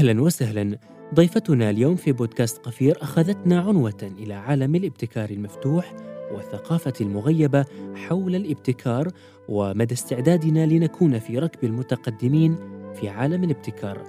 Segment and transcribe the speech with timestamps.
[0.00, 0.78] أهلا وسهلا.
[1.14, 5.94] ضيفتنا اليوم في بودكاست قفير أخذتنا عنوة إلى عالم الابتكار المفتوح
[6.32, 7.64] والثقافة المغيبة
[7.94, 9.08] حول الابتكار
[9.48, 12.56] ومدى استعدادنا لنكون في ركب المتقدمين
[12.94, 14.02] في عالم الابتكار.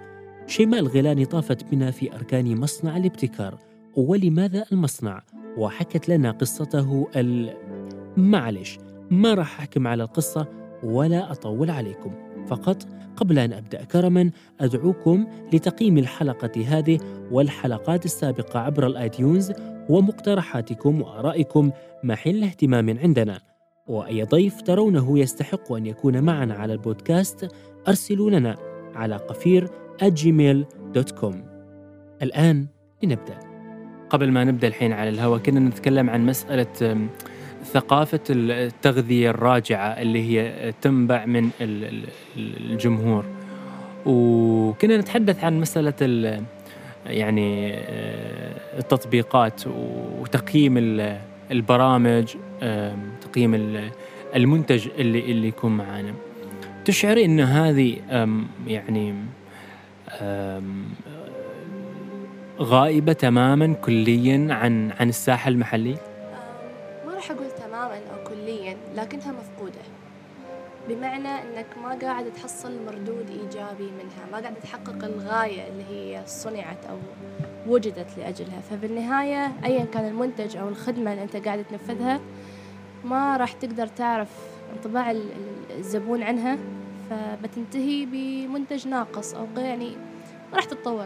[0.47, 3.57] شيماء الغيلاني طافت بنا في أركان مصنع الابتكار.
[3.95, 5.23] ولماذا المصنع؟
[5.57, 7.53] وحكت لنا قصته ال...
[8.17, 8.79] معلش
[9.09, 10.47] ما راح أحكم على القصة
[10.83, 12.11] ولا أطول عليكم.
[12.47, 12.87] فقط
[13.21, 16.99] قبل أن أبدأ كرما أدعوكم لتقييم الحلقة هذه
[17.31, 19.53] والحلقات السابقة عبر الآيتيونز
[19.89, 21.71] ومقترحاتكم وآرائكم
[22.03, 23.39] محل اهتمام عندنا.
[23.87, 27.47] وأي ضيف ترونه يستحق أن يكون معنا على البودكاست
[27.87, 28.55] أرسلوا لنا
[28.95, 29.67] على قفير
[30.03, 31.35] gmail.com
[32.21, 32.67] الآن
[33.03, 33.39] لنبدأ.
[34.09, 37.09] قبل ما نبدأ الحين على الهواء كنا نتكلم عن مسألة
[37.63, 41.49] ثقافة التغذية الراجعة اللي هي تنبع من
[42.37, 43.25] الجمهور
[44.05, 46.43] وكنا نتحدث عن مسألة
[47.05, 50.77] يعني آه، التطبيقات وتقييم
[51.51, 52.25] البرامج
[53.21, 53.79] تقييم
[54.35, 56.13] المنتج اللي اللي يكون معانا
[56.85, 57.97] تشعري إن هذه
[58.67, 59.15] يعني
[62.59, 66.10] غائبة تماما كليا عن عن الساحة المحلي؟
[67.21, 69.81] راح أقول تماما أو كليا لكنها مفقودة.
[70.89, 76.85] بمعنى أنك ما قاعد تحصل مردود إيجابي منها ما قاعد تحقق الغاية اللي هي صنعت
[76.85, 76.97] أو
[77.67, 78.61] وجدت لأجلها.
[78.69, 82.19] فبالنهاية أيا كان المنتج أو الخدمة اللي أنت قاعد تنفذها
[83.05, 84.29] ما راح تقدر تعرف
[84.75, 85.15] انطباع
[85.77, 86.57] الزبون عنها
[87.09, 89.95] فبتنتهي بمنتج ناقص أو يعني
[90.51, 91.05] ما راح تتطور.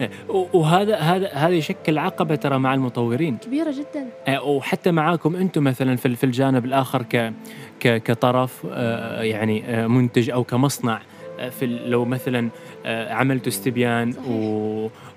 [0.00, 3.36] إيه، وهذا هذا هذا يشكل عقبة ترى مع المطورين.
[3.36, 4.06] كبيرة جدا.
[4.28, 7.32] إيه، وحتى معاكم أنتم مثلا في في الجانب الآخر ك
[7.80, 11.00] كطرف آه، يعني آه، منتج أو كمصنع.
[11.40, 12.48] آه، في لو مثلا
[12.86, 14.14] عملتوا استبيان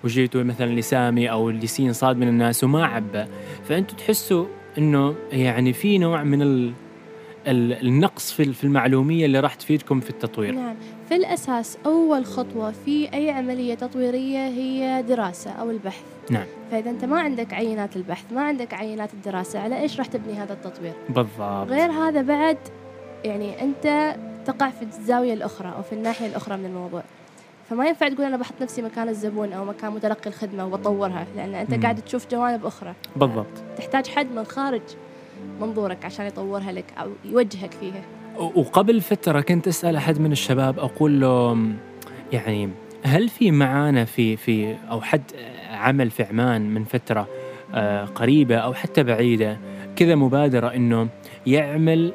[0.03, 3.25] وجيتوا مثلا لسامي أو لسين صاد من الناس وما عبى.
[3.69, 4.45] فانتم تحسوا
[4.77, 6.73] إنه يعني في نوع من ال
[7.47, 10.51] النقص في المعلومية اللي راح تفيدكم في التطوير.
[10.51, 10.75] نعم.
[11.09, 16.03] في الأساس أول خطوة في أي عملية تطويرية هي دراسة أو البحث.
[16.29, 16.45] نعم.
[16.71, 20.53] فإذا أنت ما عندك عينات البحث ما عندك عينات الدراسة على إيش راح تبني هذا
[20.53, 21.69] التطوير؟ بالضبط.
[21.69, 22.57] غير هذا بعد
[23.23, 27.03] يعني أنت تقع في الزاوية الأخرى أو في الناحية الأخرى من الموضوع.
[27.69, 31.73] فما ينفع تقول أنا بحط نفسي مكان الزبون أو مكان متلقي الخدمة وبطورها لأن أنت
[31.73, 31.81] م.
[31.81, 32.93] قاعد تشوف جوانب أخرى.
[33.15, 33.63] بالضبط.
[33.77, 34.81] تحتاج حد من خارج.
[35.61, 38.01] منظورك عشان يطورها لك أو يوجهك فيها؟
[38.37, 41.57] وقبل فترة كنت أسأل أحد من الشباب أقول له
[42.31, 42.69] يعني
[43.03, 45.23] هل في معانا في في أو حد
[45.69, 47.27] عمل في عمان من فترة
[47.73, 49.57] آه، قريبة أو حتى بعيدة
[49.95, 51.07] كذا مبادرة إنه
[51.47, 52.13] يعمل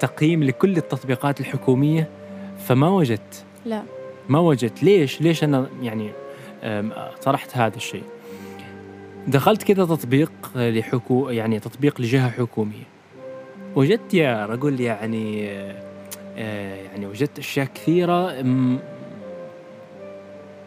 [0.00, 2.08] تقييم لكل التطبيقات الحكومية؟
[2.58, 3.44] فما وجدت.
[3.64, 3.82] لا.
[4.28, 4.82] ما وجدت.
[4.82, 6.10] ليش؟ ليش أنا يعني
[7.22, 8.02] طرحت هذا الشيء؟
[9.26, 12.86] دخلت كذا تطبيق لحكو يعني تطبيق لجهة حكومية.
[13.76, 15.50] وجدت يا رجل يعني
[16.36, 18.42] آه، يعني وجدت أشياء كثيرة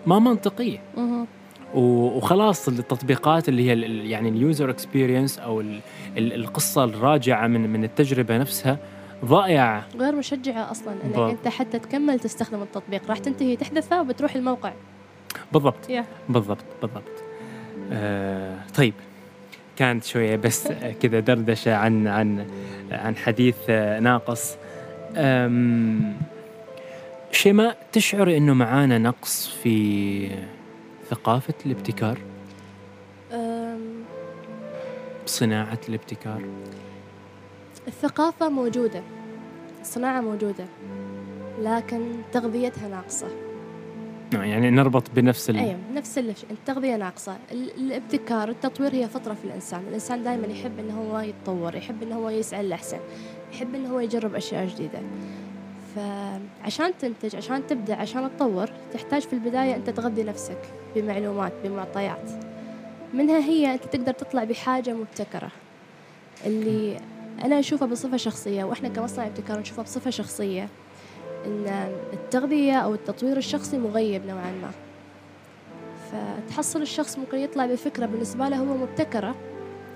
[0.05, 0.77] ما منطقية.
[1.75, 5.63] وخلاص التطبيقات اللي هي يعني ال user experience أو
[6.17, 8.77] القصة الراجعة من من التجربة نفسها
[9.25, 9.87] ضائعة.
[9.97, 11.19] غير مشجعة أصلا إنك ب...
[11.19, 13.01] أنت حتى تكمل تستخدم التطبيق.
[13.09, 14.73] راح تنتهي تحذفه وبتروح الموقع.
[15.53, 15.87] بالضبط.
[15.87, 16.03] yeah.
[16.29, 17.23] بالضبط بالضبط.
[17.93, 18.93] آه طيب.
[19.77, 20.67] كانت شوية بس
[21.01, 22.47] كذا دردشة عن عن
[22.91, 23.69] عن حديث
[23.99, 24.57] ناقص.
[27.31, 30.29] شيماء تشعر إنه معانا نقص في
[31.09, 32.17] ثقافة الابتكار؟
[35.25, 36.41] صناعة الابتكار؟
[37.87, 39.01] الثقافة موجودة
[39.81, 40.65] الصناعة موجودة
[41.61, 43.27] لكن تغذيتها ناقصة.
[43.27, 43.48] نعم،
[44.33, 45.57] يعني نربط بنفس ال...
[45.57, 47.37] أيوه نفس الشيء التغذية ناقصة.
[47.51, 49.81] الابتكار التطوير هي فطره في الإنسان.
[49.87, 52.97] الإنسان دائما يحب إنه هو يتطور يحب إنه هو يسعى للأحسن
[53.53, 54.99] يحب إنه هو يجرب أشياء جديدة.
[55.95, 60.59] فعشان تنتج عشان تبدأ عشان تطور تحتاج في البداية انت تغذي نفسك
[60.95, 62.31] بمعلومات بمعطيات.
[63.13, 65.51] منها هي أنت تقدر تطلع بحاجة مبتكرة.
[66.45, 66.97] اللي
[67.45, 70.67] أنا أشوفها بصفة شخصية وإحنا كمصنع ابتكار نشوفها بصفة شخصية.
[71.45, 74.71] إن التغذية أو التطوير الشخصي مغيب نوعا ما.
[76.11, 79.35] فتحصل الشخص ممكن يطلع بفكرة بالنسبة له هو مبتكرة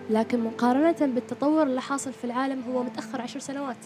[0.09, 3.77] لكن مقارنة بالتطور اللي حاصل في العالم هو متأخر عشر سنوات.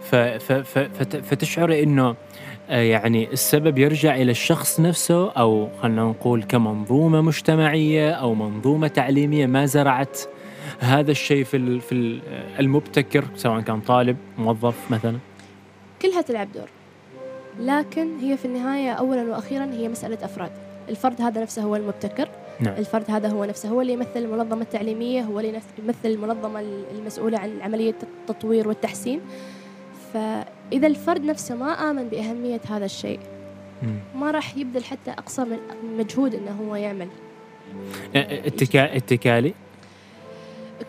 [0.00, 0.14] ف...
[0.16, 0.52] ف...
[0.52, 0.78] ف...
[0.78, 1.16] ف...
[1.16, 2.16] فتشعر إنه
[2.70, 9.46] آه، يعني السبب يرجع إلى الشخص نفسه أو خلينا نقول كمنظومة مجتمعية أو منظومة تعليمية
[9.46, 10.20] ما زرعت
[10.80, 12.20] هذا الشيء في في
[12.58, 15.18] المبتكر سواء كان طالب موظف مثلا؟
[16.02, 16.68] كلها تلعب دور.
[17.60, 20.50] لكن هي في النهاية أولا وأخيرا هي مسألة أفراد.
[20.88, 22.28] الفرد هذا نفسه هو المبتكر.
[22.60, 22.74] نعم.
[22.74, 26.60] الفرد هذا هو نفسه هو اللي يمثل المنظمة التعليمية هو اللي يمثل المنظمة
[26.98, 29.20] المسؤولة عن عملية التطوير والتحسين.
[30.12, 33.20] فإذا الفرد نفسه ما آمن بأهمية هذا الشيء
[34.14, 35.58] ما راح يبذل حتى أقصى من
[35.98, 37.08] مجهود إنه هو يعمل.
[38.16, 38.96] التكا...
[38.96, 39.54] التكالي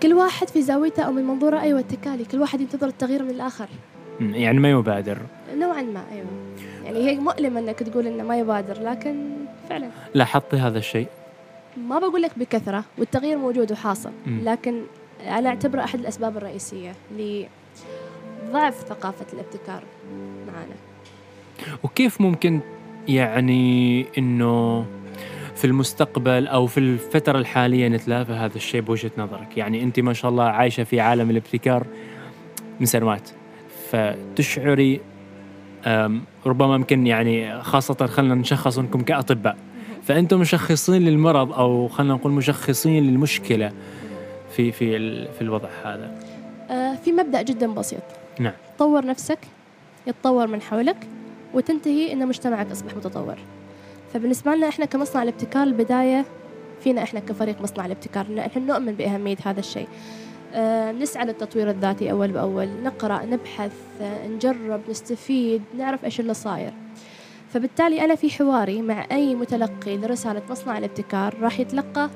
[0.03, 3.67] كل واحد في زاويته أو من منظوره أيوة التكالي كل واحد ينتظر التغيير من الآخر.
[4.19, 5.17] يعني ما يبادر.
[5.55, 6.27] نوعا ما أيوة.
[6.85, 9.29] يعني هي مؤلمة أنك تقول إنه ما يبادر لكن
[9.69, 9.89] فعلا.
[10.13, 11.07] لاحظتي هذا الشيء؟
[11.77, 14.11] ما بقول لك بكثرة والتغيير موجود وحاصل.
[14.27, 14.81] لكن
[15.27, 19.83] أنا أعتبره أحد الأسباب الرئيسية لضعف ثقافة الابتكار
[20.47, 20.75] معنا
[21.83, 22.59] وكيف ممكن
[23.07, 24.85] يعني إنه
[25.61, 29.57] في المستقبل أو في الفترة الحالية نتلافى هذا الشيء بوجهة نظرك.
[29.57, 31.87] يعني أنت ما شاء الله عايشة في عالم الابتكار
[32.79, 33.29] من سنوات.
[33.91, 35.01] فتشعري
[36.45, 39.57] ربما ممكن يعني خاصة خلينا نشخص أنكم كأطباء.
[40.03, 43.71] فأنتم مشخصين للمرض أو خلينا نقول مشخصين للمشكلة
[44.51, 44.97] في في
[45.33, 46.11] في الوضع هذا.
[46.69, 48.03] آه، في مبدأ جدا بسيط.
[48.39, 48.53] نعم.
[48.79, 49.39] طور نفسك
[50.07, 51.07] يتطور من حولك
[51.53, 53.35] وتنتهي إن مجتمعك أصبح متطور.
[54.13, 56.25] فبالنسبة لنا إحنا كمصنع الابتكار البداية
[56.83, 59.87] فينا إحنا كفريق مصنع الابتكار إن إحنا نؤمن بأهمية هذا الشيء.
[60.53, 63.71] أه نسعى للتطوير الذاتي أول بأول نقرأ نبحث
[64.01, 66.73] أه نجرب نستفيد نعرف إيش اللي صاير.
[67.53, 72.09] فبالتالي أنا في حواري مع أي متلقي لرسالة مصنع الابتكار راح يتلقى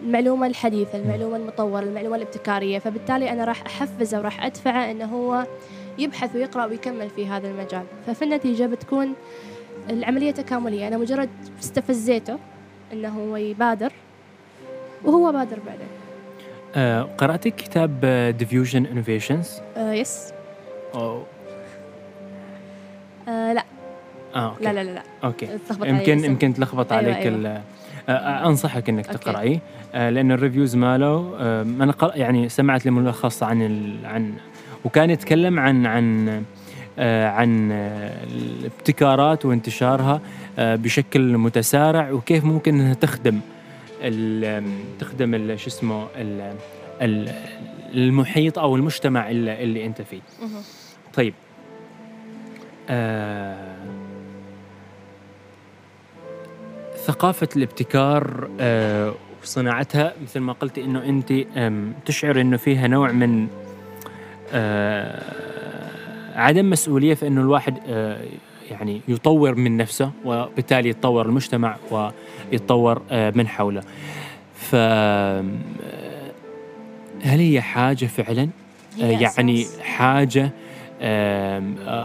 [0.00, 2.78] المعلومة الحديثة المعلومة المطورة المعلومة الابتكارية.
[2.78, 5.46] فبالتالي أنا راح أحفزه وراح أدفعه أنه هو
[5.98, 7.84] يبحث ويقرأ ويكمل في هذا المجال.
[8.06, 9.12] ففي النتيجة بتكون
[9.90, 11.28] العملية تكاملية أنا مجرد
[11.60, 12.38] استفزيته
[12.92, 13.92] أنه هو يبادر
[15.04, 15.86] وهو بادر بعدين
[16.76, 18.00] آه قرأتي كتاب
[18.38, 20.32] Diffusion Innovations؟ آه yes
[20.94, 21.22] أو.
[23.28, 23.64] آه لا
[24.34, 24.64] آه okay.
[24.64, 25.02] لا لا لا.
[25.24, 25.48] okay
[25.84, 27.62] يمكن يمكن تلخبط أيوة عليك أيوة.
[28.08, 29.58] آه, آه، أنصحك إنك تقرايه
[29.94, 33.62] آه لأن ال reviews ماله آه أنا يعني سمعت ملخص عن.
[34.04, 34.32] عن
[34.84, 36.42] وكان يتكلم عن عن آه،
[36.98, 40.20] عن الابتكارات وانتشارها
[40.58, 43.40] آه، بشكل متسارع وكيف ممكن إنها تخدم
[44.98, 46.06] تخدم شو اسمه
[47.94, 50.20] المحيط أو المجتمع اللي, اللي أنت فيه.
[51.14, 51.34] طيب
[52.88, 53.76] آه
[57.06, 61.32] ثقافة الابتكار آه وصناعتها مثل ما قلتي إنه أنت
[62.06, 63.48] تشعر إنه فيها نوع من
[64.52, 65.53] آه
[66.34, 68.24] عدم مسؤولية في أنه الواحد آه،
[68.70, 73.82] يعني يطور من نفسه وبالتالي يتطور المجتمع ويتطور آه، من حوله
[74.56, 75.44] ف آه،
[77.22, 78.48] هل هي حاجة فعلا
[78.98, 79.66] يعني.
[79.82, 80.50] حاجة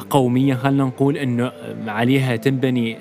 [0.09, 1.51] قومية خلينا نقول أنه
[1.87, 2.97] عليها تنبني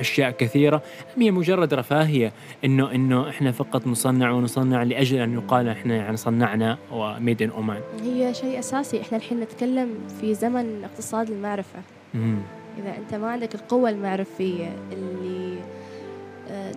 [0.00, 0.82] أشياء كثيرة.
[1.16, 2.32] أم هي مجرد رفاهية؟
[2.64, 7.80] أنه أنه إحنا فقط نصنع ونصنع لأجل أن يقال إحنا يعني صنعنا وميد إن أومان
[8.02, 9.00] هي شيء أساسي.
[9.00, 9.88] إحنا الحين نتكلم
[10.20, 11.78] في زمن اقتصاد المعرفة.
[12.14, 12.38] مم.
[12.78, 15.58] إذا أنت ما عندك القوة المعرفية اللي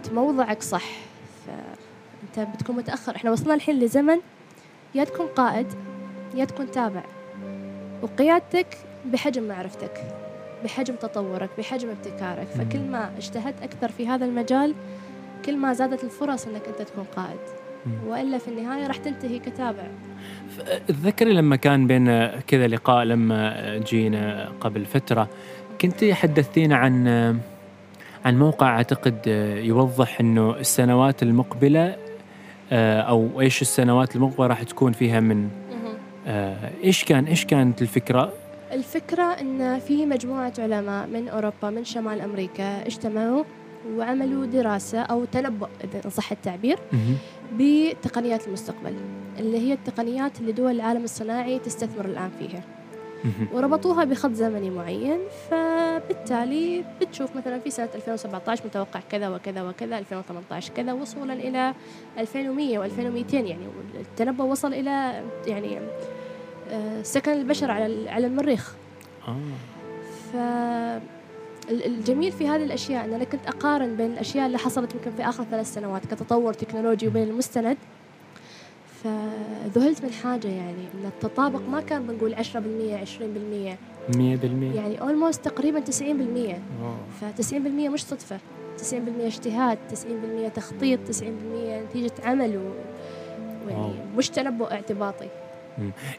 [0.04, 0.86] تموضعك صح
[1.46, 3.16] فأنت بتكون متأخر.
[3.16, 4.18] إحنا وصلنا الحين لزمن
[4.96, 5.68] يا تكون قائد
[6.36, 7.04] يا تكون تابع.
[8.04, 8.68] وقيادتك
[9.06, 10.02] بحجم معرفتك
[10.64, 12.48] بحجم تطورك بحجم ابتكارك.
[12.48, 14.74] فكل ما اجتهدت أكثر في هذا المجال
[15.46, 17.40] كل ما زادت الفرص أنك أنت تكون قائد.
[18.08, 19.84] وإلا في النهاية راح تنتهي كتابع.
[20.88, 25.30] تذكري لما كان بين كذا لقاء لما جينا قبل فترة
[25.82, 27.08] كنت حدثتينا عن
[28.26, 29.28] عن موقع أعتقد
[29.64, 31.96] يوضح أنه السنوات المقبلة
[32.72, 35.63] أو إيش السنوات المقبلة راح تكون فيها من آه،
[36.84, 38.34] إيش كان إيش كانت الفكرة؟
[38.72, 43.44] الفكرة إن في مجموعة علماء من أوروبا من شمال أمريكا اجتمعوا
[43.96, 46.80] وعملوا دراسة أو تنبؤ إذا صح التعبير
[47.54, 48.96] بتقنيات المستقبل
[49.40, 52.64] اللي هي التقنيات اللي دول العالم الصناعي تستثمر الآن فيها.
[53.54, 55.20] وربطوها بخط زمني معين
[55.52, 61.74] فبالتالي بتشوف مثلا في سنة 2017 متوقع كذا وكذا وكذا 2018 كذا وصولا إلى
[62.18, 63.68] 2100 و2200 يعني
[64.00, 65.80] التنبؤ وصل إلى يعني
[66.72, 68.74] آه، سكن البشر على على المريخ.
[69.28, 69.36] آه.
[70.32, 70.36] ف
[71.70, 75.44] الجميل في هذه الأشياء ان أنا كنت أقارن بين الأشياء اللي حصلت يمكن في آخر
[75.44, 77.78] ثلاث سنوات كتطور تكنولوجي وبين المستند.
[79.04, 82.40] فذهلت من حاجة يعني ان التطابق ما كان بنقول 10% 20%
[84.12, 85.84] 100% يعني اولموست تقريبا 90%
[87.22, 88.38] ف 90% مش صدفة.
[88.78, 88.84] 90%
[89.22, 89.78] اجتهاد
[90.50, 91.24] 90% تخطيط 90%
[91.90, 92.72] نتيجة عمل و...
[93.70, 95.28] يعني مش تنبؤ اعتباطي.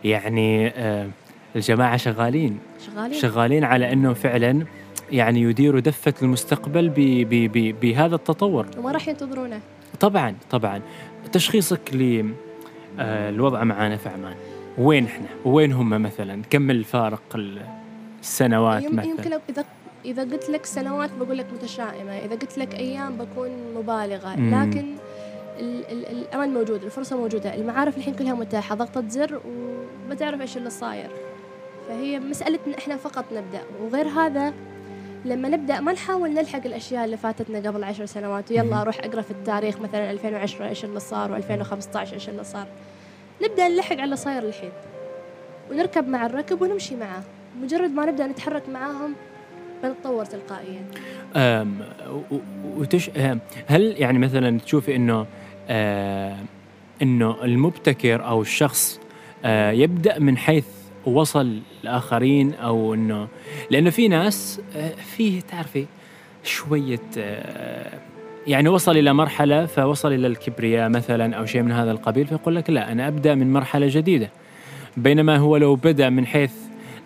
[0.05, 1.09] يعني آه
[1.57, 2.59] الجماعة شغالين.
[2.87, 3.19] شغالين.
[3.21, 4.67] شغالين على إنه فعلا
[5.13, 8.67] يعني يديروا دفة المستقبل ب ب ب بهذا التطور.
[8.79, 9.61] وما راح ينتظرونه.
[10.01, 10.81] طبعا طبعا.
[11.33, 11.95] تشخيصك
[12.99, 14.35] للوضع معانا في عمان
[14.79, 17.23] وين إحنا؟ وين هم مثلا؟ كم الفارق
[18.23, 19.65] السنوات يم- مثلا؟ يمكن إذا
[20.05, 24.37] إذا قلت لك سنوات بقول لك متشائمة إذا قلت لك أيام بكون مبالغة.
[24.37, 24.55] مم.
[24.55, 24.87] لكن
[25.61, 29.41] ال- ال- الأمل موجود الفرصة موجودة المعارف الحين كلها متاحة ضغطه زر
[30.09, 31.11] وبتعرف إيش اللي صاير.
[31.89, 34.53] فهي مساله ان إحنا فقط نبدأ وغير هذا
[35.25, 38.51] لما نبدأ ما نحاول نلحق الأشياء اللي فاتتنا قبل عشر سنوات.
[38.51, 42.67] ويلا أروح اقرأ في التاريخ مثلا 2010 إيش اللي صار و2015 إيش اللي صار.
[43.43, 44.71] نبدأ نلحق على اللي صاير الحين.
[45.71, 47.23] ونركب مع الركب ونمشي معاه.
[47.63, 49.15] مجرد ما نبدأ نتحرك معاهم
[49.83, 50.83] بنتطور تلقائيا.
[51.37, 51.79] أم،
[52.77, 55.27] وتش أم، هل يعني مثلا تشوفي إنه
[57.03, 59.01] إنه المبتكر أو الشخص
[59.45, 60.65] آه، يبدأ من حيث
[61.07, 63.29] وصل الآخرين أو إنه
[63.71, 65.87] لأنه في ناس آه، فيه تعرفي
[66.45, 67.99] شوية آه،
[68.47, 72.71] يعني وصل إلى مرحلة فوصل إلى الكبرياء مثلا أو شيء من هذا القبيل فيقول لك
[72.71, 74.31] لا أنا أبدأ من مرحلة جديدة.
[74.97, 76.53] بينما هو لو بدأ من حيث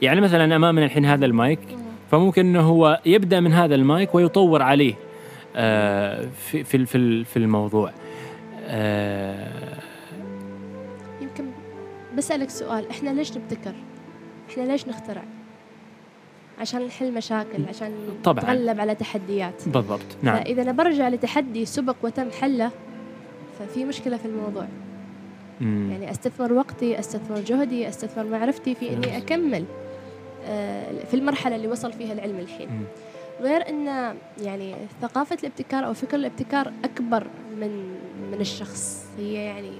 [0.02, 1.58] يعني مثلا امامنا الحين هذا المايك
[2.10, 4.94] فممكن إنه هو يبدأ من هذا المايك ويطور عليه
[5.56, 7.92] آه، في في في الموضوع.
[12.18, 13.74] بسألك سؤال إحنا ليش نبتكر
[14.50, 15.22] إحنا ليش نخترع
[16.60, 17.92] عشان نحل مشاكل عشان
[18.24, 18.44] طبعاً.
[18.44, 22.70] نتغلب على تحديات بالضبط نعم فإذا أنا برجع لتحدي سبق وتم حله
[23.58, 24.66] ففي مشكلة في الموضوع
[25.60, 25.88] مم.
[25.92, 29.16] يعني أستثمر وقتي أستثمر جهدي أستثمر معرفتي في إني.
[29.16, 29.64] أكمل
[30.46, 32.84] آه، في المرحلة اللي وصل فيها العلم الحين مم.
[33.40, 37.26] غير إن يعني ثقافة الابتكار أو فكر الابتكار أكبر
[37.60, 37.94] من
[38.32, 39.70] من الشخص هي يعني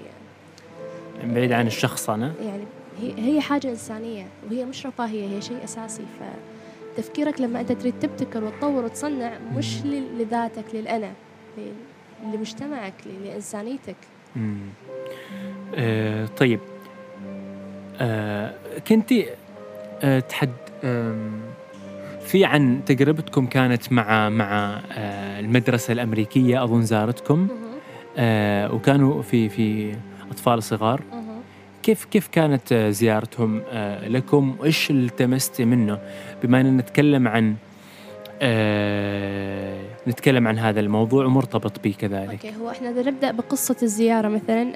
[1.25, 2.63] بعيد عن الشخصنه يعني
[3.01, 6.03] هي هي حاجة إنسانية وهي مش رفاهية هي شيء أساسي.
[6.97, 9.77] فتفكيرك لما أنت تريد تبتكر وتطور وتصنع مش
[10.19, 11.11] لذاتك للأنا
[11.59, 13.97] ل- لمجتمعك ل- لإنسانيتك.
[14.37, 14.59] مم.
[15.75, 16.61] آه، طيب.
[18.01, 18.55] آه،
[18.89, 19.27] كنتي
[20.03, 20.51] آه، تحد
[22.27, 27.49] في عن تجربتكم كانت مع مع آه، المدرسة الأمريكية أظن زارتكم.
[28.19, 29.95] آه، وكانوا في في
[30.31, 31.03] أطفال صغار.
[31.83, 35.99] كيف كيف كانت آه، زيارتهم آه، لكم؟ وإيش التمستي منه؟
[36.43, 37.55] بما أن نتكلم عن
[38.43, 42.31] آه، نتكلم عن هذا الموضوع ومرتبط به كذلك.
[42.31, 44.73] أوكي هو إحنا إذا نبدأ بقصة الزيارة مثلا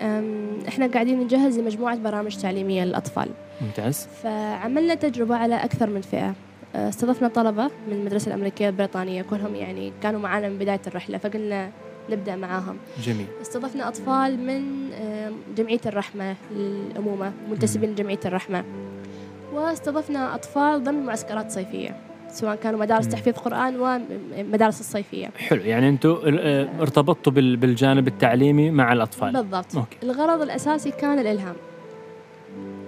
[0.68, 3.28] إحنا قاعدين نجهز لمجموعة برامج تعليمية للأطفال.
[3.60, 4.08] ممتاز.
[4.22, 6.34] فعملنا تجربة على أكثر من فئة.
[6.74, 11.70] أه، استضفنا طلبة من المدرسة الأمريكية البريطانية كلهم يعني كانوا معنا من بداية الرحلة فقلنا
[12.10, 12.76] نبدأ معاهم.
[13.02, 13.26] جميل.
[13.42, 18.64] استضفنا أطفال من أم، جمعية الرحمة للامومه منتسبين لجمعية الرحمة.
[19.52, 21.96] واستضفنا أطفال ضمن معسكرات صيفية
[22.30, 23.08] سواء كانوا مدارس.
[23.08, 25.30] تحفيظ قرآن ومدارس الصيفية.
[25.36, 26.16] حلو يعني أنتم
[26.80, 29.32] ارتبطتوا بال- بالجانب التعليمي مع الأطفال.
[29.32, 29.76] بالضبط.
[29.76, 29.96] أوكي.
[30.02, 31.54] الغرض الأساسي كان الإلهام.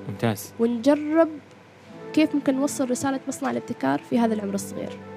[0.08, 0.52] ممتاز.
[0.60, 1.28] ونجرب
[2.12, 4.88] كيف ممكن نوصل رسالة مصنع الابتكار في هذا العمر الصغير.
[4.90, 5.13] آه،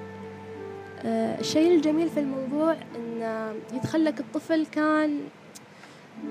[1.04, 5.18] الشيء الجميل في الموضوع أن يدخلك الطفل كان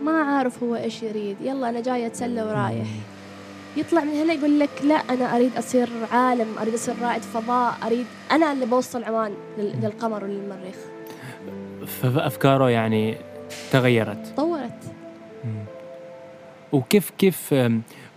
[0.04, 1.38] ما عارف هو إيش يريد.
[1.42, 2.88] يلا أنا جاي أتسلى ورايح.
[3.78, 8.06] يطلع من هنا يقول لك لا أنا أريد أصير عالم أريد أصير رائد فضاء أريد
[8.32, 10.76] أنا اللي بوصل عمان لل- للقمر وللمريخ
[11.86, 13.16] فأفكاره يعني
[13.72, 14.28] تغيرت.
[14.28, 14.84] تطورت.
[16.72, 17.56] وكيف كيف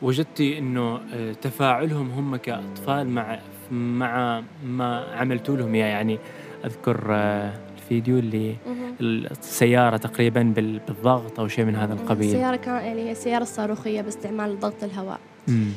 [0.02, 3.38] وجدتي إنه آه، تفاعلهم هم كأطفال مع
[3.70, 5.86] مع ما عملتوا لهم إياه.
[5.86, 6.18] يعني
[6.64, 8.56] أذكر آه، الفيديو اللي.
[9.00, 12.26] السيارة تقريبا بال- بالضغط أو شيء من هذا القبيل.
[12.26, 15.18] السيارة كان يعني هي السيارة الصاروخية باستعمال ضغط الهواء.
[15.48, 15.68] مم.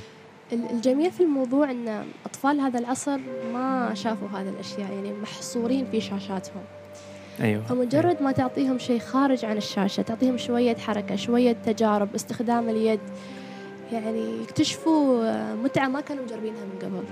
[0.53, 3.19] ال- الجميل في الموضوع إن أطفال هذا العصر
[3.53, 6.61] ما شافوا هذه الأشياء يعني محصورين في شاشاتهم.
[7.41, 7.61] أيوه.
[7.63, 12.99] فمجرد ما تعطيهم شيء خارج عن الشاشة تعطيهم شوية حركة شوية تجارب استخدام اليد
[13.91, 17.03] يعني يكتشفوا آه، متعة ما كانوا مجربينها من قبل.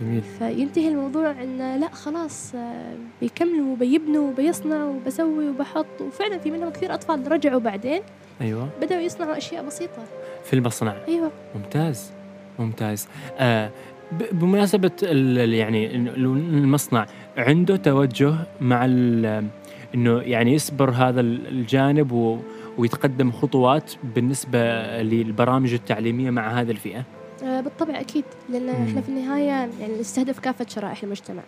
[0.00, 0.22] جميل.
[0.38, 5.86] فينتهي الموضوع إن لا خلاص آه، بيكملوا وبيبنوا وبيصنعوا وبسوي وبحط.
[6.00, 8.00] وفعلا في منهم كثير أطفال رجعوا بعدين.
[8.40, 8.68] أيوه.
[8.82, 10.02] بدأوا يصنعوا أشياء بسيطة.
[10.44, 11.30] في المصنع أيوه.
[11.56, 12.12] ممتاز.
[12.58, 13.08] ممتاز.
[13.38, 13.70] آه
[14.12, 22.12] ب- بمناسبة ال- ال- يعني المصنع عنده توجه مع إنه يعني يصبر هذا ال- الجانب
[22.12, 22.38] و
[22.78, 24.58] ويتقدم خطوات بالنسبة
[25.02, 27.04] للبرامج التعليمية مع هذه الفئة؟ آه،
[27.42, 28.86] بالطبع أكيد لأن مم.
[28.88, 29.48] إحنا في النهاية
[29.80, 31.42] يعني نستهدف كافة شرائح المجتمع.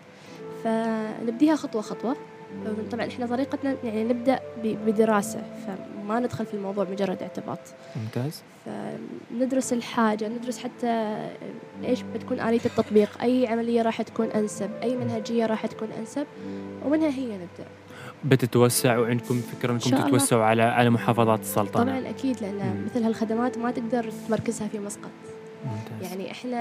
[0.64, 2.16] فنبديها خطوة خطوة.
[2.92, 7.58] طبعا إحنا طريقتنا يعني نبدأ ب- بدراسة فما ندخل في الموضوع مجرد اعتباط.
[7.96, 8.42] ممتاز.
[9.30, 11.16] فندرس الحاجة ندرس حتى
[11.84, 13.08] إيش بتكون آلية التطبيق.
[13.22, 16.26] أي عملية راح تكون أنسب أي منهجية راح تكون أنسب
[16.84, 17.66] ومنها هي نبدأ.
[18.24, 19.90] بتتوسعوا عندكم فكرة إنكم.
[19.90, 21.82] تتوسعوا على على محافظات السلطنة.
[21.84, 22.86] طبعا أكيد لأن.
[22.90, 25.10] مثل هالخدمات ما تقدر تمركزها في مسقط.
[25.66, 26.12] ممتاز.
[26.12, 26.56] يعني إحنا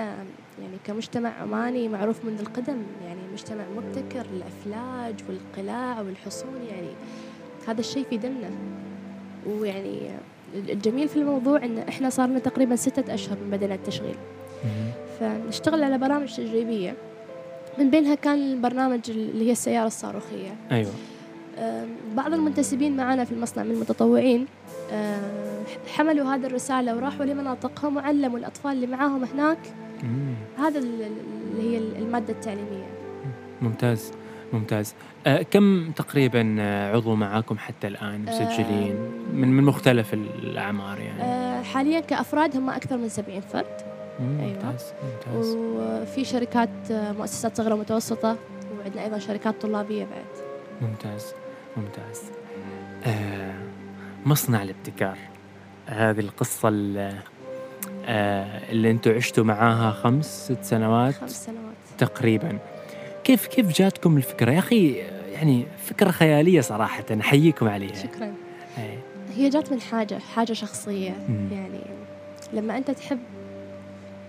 [0.62, 6.89] يعني كمجتمع عماني معروف منذ القدم يعني مجتمع مبتكر الافلاج والقلاع والحصون يعني
[7.67, 8.50] هذا الشيء في دمنا.
[9.47, 10.00] ويعني
[10.55, 14.15] الجميل في الموضوع إن إحنا صار لنا تقريبا ستة أشهر من بدينا التشغيل.
[15.19, 16.95] فنشتغل على برامج تجريبيه
[17.79, 20.55] من بينها كان البرنامج اللي هي السيارة الصاروخية.
[20.71, 20.91] أيوه.
[22.15, 24.45] بعض المنتسبين معنا في المصنع من المتطوعين
[24.91, 25.21] أم،
[25.95, 29.57] حملوا هذه الرسالة وراحوا لمناطقهم وعلموا الأطفال اللي معاهم هناك.
[30.57, 31.12] هذا ال- ال-
[31.51, 32.85] اللي هي المادة التعليمية.
[33.62, 34.12] ممتاز
[34.53, 34.93] ممتاز.
[35.27, 38.95] آه كم تقريبا آه، عضو معاكم حتى الآن مسجلين؟
[39.33, 41.63] من من مختلف الأعمار يعني.
[41.63, 43.65] حاليا كأفراد هم أكثر من 70 فرد.
[44.19, 44.53] أيوة.
[44.53, 45.55] ممتاز ممتاز.
[45.55, 48.35] وفي شركات مؤسسات صغيرة ومتوسطة
[48.79, 50.45] وعندنا أيضا شركات طلابية بعد.
[50.89, 51.25] ممتاز.
[51.77, 52.22] ممتاز.
[53.05, 53.53] آه
[54.25, 55.17] مصنع الابتكار.
[55.88, 57.17] هذه القصة ال-
[58.05, 61.75] آه اللي أنتم عشتوا معاها خمس ست سنوات؟ خمس سنوات.
[61.98, 62.58] تقريبا.
[63.24, 64.91] كيف كيف جاتكم الفكرة؟ يا أخي
[65.34, 67.96] يعني فكرة خيالية صراحة أحييكم عليها.
[67.96, 68.34] شكرا.
[68.77, 68.98] أي.
[69.36, 71.12] هي جات من حاجة حاجة شخصية.
[71.29, 71.48] مم.
[71.51, 71.79] يعني
[72.53, 73.20] لما أنت تحب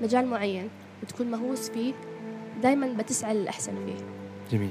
[0.03, 0.69] مجال معين
[1.03, 1.93] وتكون مهووس فيه
[2.63, 4.05] دائما بتسعى للأحسن فيه.
[4.59, 4.71] جميل.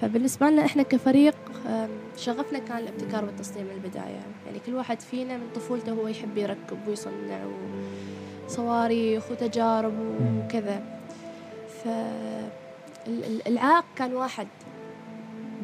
[0.00, 1.34] فبالنسبة لنا إحنا كفريق
[2.16, 6.88] شغفنا كان الابتكار والتصميم من البداية يعني كل واحد فينا من طفولته هو يحب يركب
[6.88, 7.44] ويصنع
[8.46, 9.94] وصواريخ وتجارب.
[10.44, 10.82] وكذا
[13.06, 14.46] فالعائق كان واحد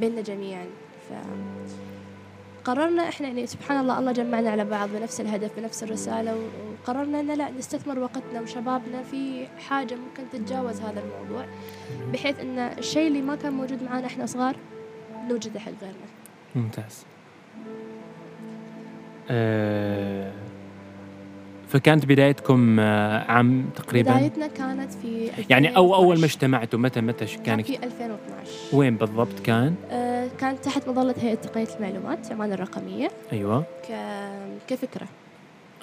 [0.00, 0.66] بيننا جميعا
[1.08, 1.12] ف
[2.64, 6.36] قررنا إحنا يعني سبحان الله الله جمعنا على بعض بنفس الهدف بنفس الرسالة
[6.84, 11.46] وقررنا ان لا نستثمر وقتنا وشبابنا في حاجة ممكن تتجاوز هذا الموضوع
[12.12, 14.56] بحيث إن الشيء اللي ما كان موجود معانا إحنا صغار
[15.28, 15.96] نوجده حق غيرنا.
[16.54, 17.04] ممتاز.
[19.30, 20.32] آه
[21.70, 26.34] فكانت بدايتكم آه عام تقريبا؟ بدايتنا كانت في يعني أو أول ما 2012.
[26.34, 31.34] اجتمعتوا متى متى كان كان في 2012 وين بالضبط كان؟ آه كانت تحت مظلة هيئة
[31.34, 33.08] تقنية المعلومات عمان الرقمية.
[33.32, 33.64] أيوه.
[33.88, 33.92] ك...
[34.68, 35.06] كفكرة.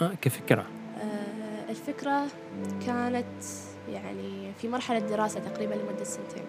[0.02, 0.66] آه كفكرة.
[1.02, 2.24] آه الفكرة
[2.86, 3.26] كانت
[3.94, 6.44] يعني في مرحلة دراسة تقريبا لمدة سنتين.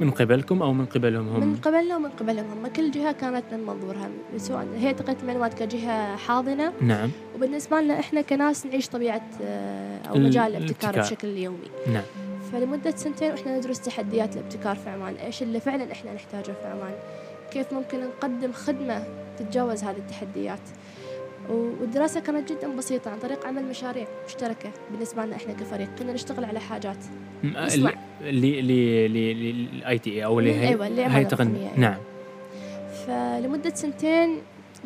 [0.00, 2.46] من قبلكم أو من قبلهم؟ هم؟ من قبلنا ومن قبلهم.
[2.50, 4.08] هم كل جهة كانت من منظورها.
[4.36, 6.72] سواء هيئة تقنية المعلومات كجهة حاضنة.
[6.80, 7.10] نعم.
[7.36, 10.98] وبالنسبة لنا إحنا كناس نعيش طبيعة آه، أو ال- مجال الابتكار.
[11.00, 11.70] بشكل يومي.
[11.92, 12.02] نعم.
[12.52, 15.14] فلمدة سنتين وإحنا ندرس تحديات الابتكار في عمان.
[15.14, 16.94] إيش اللي فعلا إحنا نحتاجه في عمان؟
[17.50, 19.04] كيف ممكن نقدم خدمة
[19.38, 20.60] تتجاوز هذه التحديات؟
[21.50, 24.70] والدراسة كانت جدا بسيطة عن طريق عمل مشاريع مشتركة.
[24.92, 26.96] بالنسبة لنا إحنا كفريق كنا نشتغل على حاجات.
[27.42, 27.90] م- آه، نصنع.
[28.20, 28.68] ل ل
[29.12, 31.78] ل ال IT أو اللي هي تقنية الرقمية، أيوة.
[31.78, 31.96] نعم.
[33.06, 34.38] فلمدة سنتين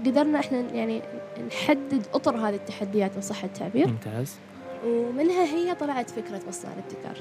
[0.06, 1.02] قدرنا إحنا يعني
[1.46, 3.86] نحدد أطر هذه التحديات ان صح التعبير.
[3.88, 4.34] ممتاز.
[4.86, 7.16] ومنها هي طلعت فكرة مصنع الابتكار.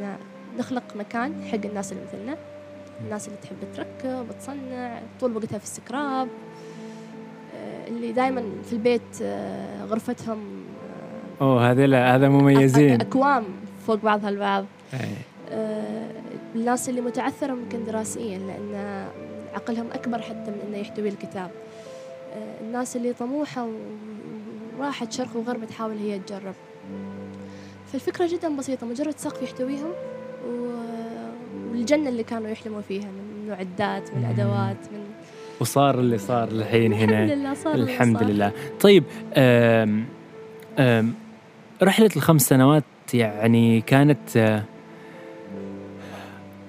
[0.00, 0.16] إن
[0.58, 2.36] نخلق مكان حق الناس اللي مثلنا
[3.04, 6.28] الناس اللي تحب تركب تصنع طول وقتها في السكراب.
[7.88, 10.38] اللي دائما في البيت آه، غرفتهم
[11.40, 13.44] آه، أوه هذا لا هذا مميزين أكوام
[13.86, 14.98] فوق بعضها البعض أي.
[15.52, 16.10] آه،
[16.54, 19.04] الناس اللي متعثرة ممكن دراسيا لأن
[19.54, 21.50] عقلهم أكبر حتى من إنه يحتوي الكتاب
[22.60, 23.70] الناس اللي طموحة و-
[24.78, 26.54] وراحت شرق وغرب تحاول هي تجرب
[27.92, 29.90] فالفكرة جدا بسيطة مجرد سقف يحتويهم
[30.48, 30.68] و-
[31.72, 34.24] والجنة اللي كانوا يحلموا فيها من معدات من مم.
[34.30, 35.04] أدوات من
[35.60, 37.24] وصار اللي صار الحين هنا.
[37.24, 38.26] الحمد لله صار اللي الحمد صار.
[38.28, 38.52] لله.
[38.80, 39.04] طيب
[39.36, 40.04] آم
[40.78, 41.14] آم
[41.82, 44.62] رحلة الخمس سنوات يعني كانت آه،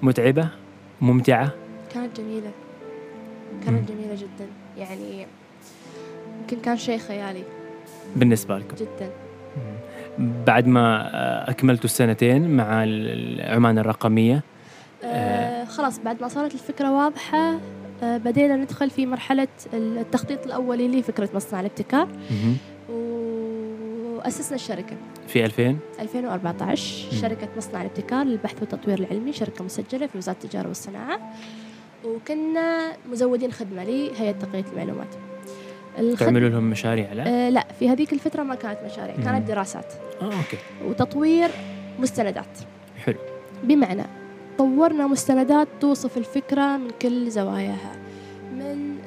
[0.02, 0.48] متعبة
[1.00, 1.50] ممتعة؟
[1.94, 2.50] كانت جميلة.
[3.66, 4.46] كانت جميلة جدا.
[4.78, 5.26] يعني
[6.40, 7.42] يمكن كان شيء خيالي.
[8.16, 9.10] بالنسبة لكم؟ جدا.
[10.18, 14.42] بعد ما آه، أكملتوا السنتين مع ال- عمان الرقمية
[15.04, 17.54] آه خلاص بعد ما صارت الفكرة واضحة
[18.02, 22.08] بدينا ندخل في مرحلة التخطيط الأولي لفكرة مصنع الابتكار.
[22.90, 24.96] وأسسنا الشركة.
[25.28, 27.20] في 2000 2014 مم.
[27.20, 31.20] شركة مصنع الابتكار للبحث والتطوير العلمي شركة مسجلة في وزارة التجارة والصناعة.
[32.04, 35.14] وكنا مزودين خدمة لهيئة تقنية المعلومات.
[36.18, 39.16] تعملوا لهم مشاريع؟ لا؟ آه لا في هذيك الفترة ما كانت مشاريع.
[39.24, 39.92] كانت دراسات.
[40.22, 40.58] آه okay.
[40.84, 41.50] وتطوير
[41.98, 42.58] مستندات.
[43.04, 43.16] حلو.
[43.64, 44.02] بمعنى
[44.60, 47.92] طورنا مستندات توصف الفكرة من كل زواياها.
[48.52, 48.98] من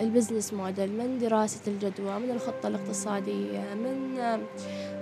[0.00, 4.18] ال business model من دراسة الجدوى من الخطة الاقتصادية من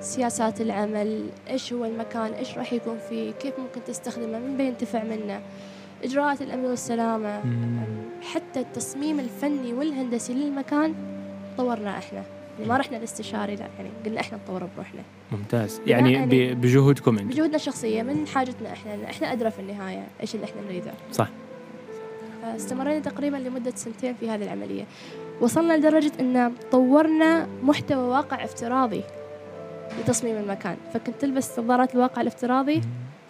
[0.00, 5.40] سياسات العمل إيش هو المكان إيش راح يكون فيه كيف ممكن تستخدمه من بينتفع منه.
[6.04, 7.40] إجراءات الأمن والسلامة
[8.22, 10.94] حتى التصميم الفني والهندسي للمكان
[11.58, 12.22] طورنا إحنا.
[12.66, 15.00] ما رحنا الاستشاري لا يعني قلنا إحنا نطور بروحنا.
[15.32, 15.80] ممتاز.
[15.86, 20.46] يعني, يعني بجهودكم انت بجهودنا الشخصية من حاجتنا إحنا إحنا أدرى في النهاية إيش اللي
[20.46, 20.92] إحنا نريده.
[21.12, 21.28] صح.
[22.44, 24.84] استمرينا تقريبا لمدة سنتين في هذه العملية.
[25.40, 29.02] وصلنا لدرجة إن طورنا محتوى واقع افتراضي
[30.00, 30.76] لتصميم المكان.
[30.94, 32.80] فكنت تلبس نظارات الواقع الافتراضي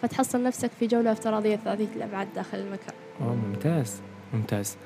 [0.01, 2.93] فتحصل نفسك في جولة افتراضية ثلاثية الأبعاد داخل المكان.
[3.21, 4.01] ممتاز.
[4.33, 4.77] ممتاز.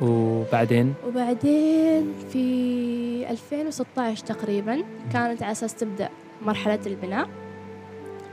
[0.00, 6.08] وبعدين؟ وبعدين في 2016 تقريبا كانت على أساس تبدأ
[6.42, 7.28] مرحلة البناء.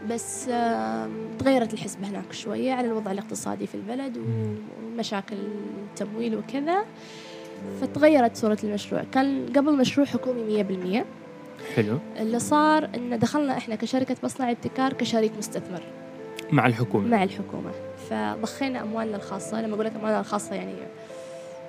[0.09, 0.45] بس
[1.39, 5.35] تغيرت الحسبة هناك شوية على الوضع الاقتصادي في البلد ومشاكل
[5.91, 6.85] التمويل وكذا.
[7.81, 9.03] فتغيرت صورة المشروع.
[9.11, 11.05] كان قبل مشروع حكومي مية بالمية.
[11.75, 11.97] حلو.
[12.19, 15.81] اللي صار إن دخلنا إحنا كشركة مصنع ابتكار كشريك مستثمر.
[16.51, 17.07] مع الحكومة.
[17.07, 17.71] مع الحكومة.
[18.09, 19.61] فضخينا أموالنا الخاصة.
[19.61, 20.73] لما أقول لك أموالنا الخاصة يعني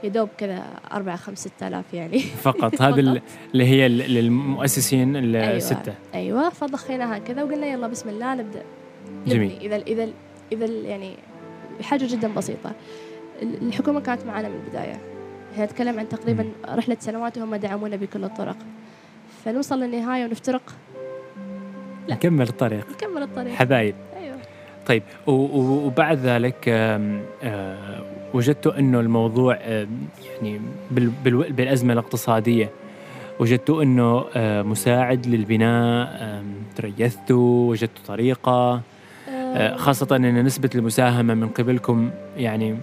[0.06, 2.18] يدوب كذا أربعة خمس ستة آلاف يعني.
[2.48, 2.82] فقط.
[2.82, 3.20] هذا
[3.54, 8.62] اللي هي للمؤسسين الستة أيوة, أيوة فضخيناها كذا وقلنا يلا بسم الله نبدأ.
[9.26, 9.58] جميل.
[9.60, 10.08] إذا إذا
[10.52, 11.16] إذا يعني
[11.80, 12.72] بحاجة جدا بسيطة.
[13.42, 15.00] الحكومة كانت معنا من البداية.
[15.52, 18.56] إحنا نتكلم عن تقريبا رحلة سنوات وهم دعمونا بكل الطرق.
[19.44, 20.74] فنوصل للنهاية ونفترق.
[22.08, 22.14] لا.
[22.14, 22.90] نكمل الطريق.
[22.90, 23.54] نكمل الطريق.
[23.54, 23.94] حبايب.
[23.94, 24.05] أيوة
[24.86, 26.68] طيب وبعد ذلك
[28.34, 30.60] وجدتوا انه الموضوع يعني
[31.50, 32.70] بالأزمة الاقتصادية
[33.40, 34.24] وجدتوا أنه
[34.62, 36.42] مساعد للبناء
[36.76, 38.80] تريثتوا وجدتوا طريقة
[39.76, 42.78] خاصة أن نسبة المساهمة من قبلكم يعني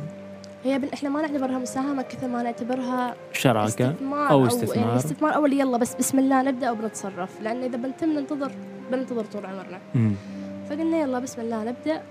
[0.64, 5.36] هي إحنا ما نعتبرها مساهمة كثر ما نعتبرها شراكة استثمار أو استثمار أو يعني استثمار.
[5.36, 8.52] أول يلا بس بسم الله نبدأ وبنتصرف لأن إذا بنتم ننتظر
[8.92, 9.80] بننتظر طول عمرنا.
[10.74, 12.02] فقلنا يلا بسم الله نبدأ.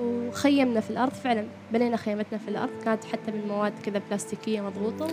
[0.00, 2.70] وخيمنا في الأرض فعلا بنينا خيمتنا في الأرض.
[2.84, 5.06] كانت حتى من مواد كذا بلاستيكية مضغوطة.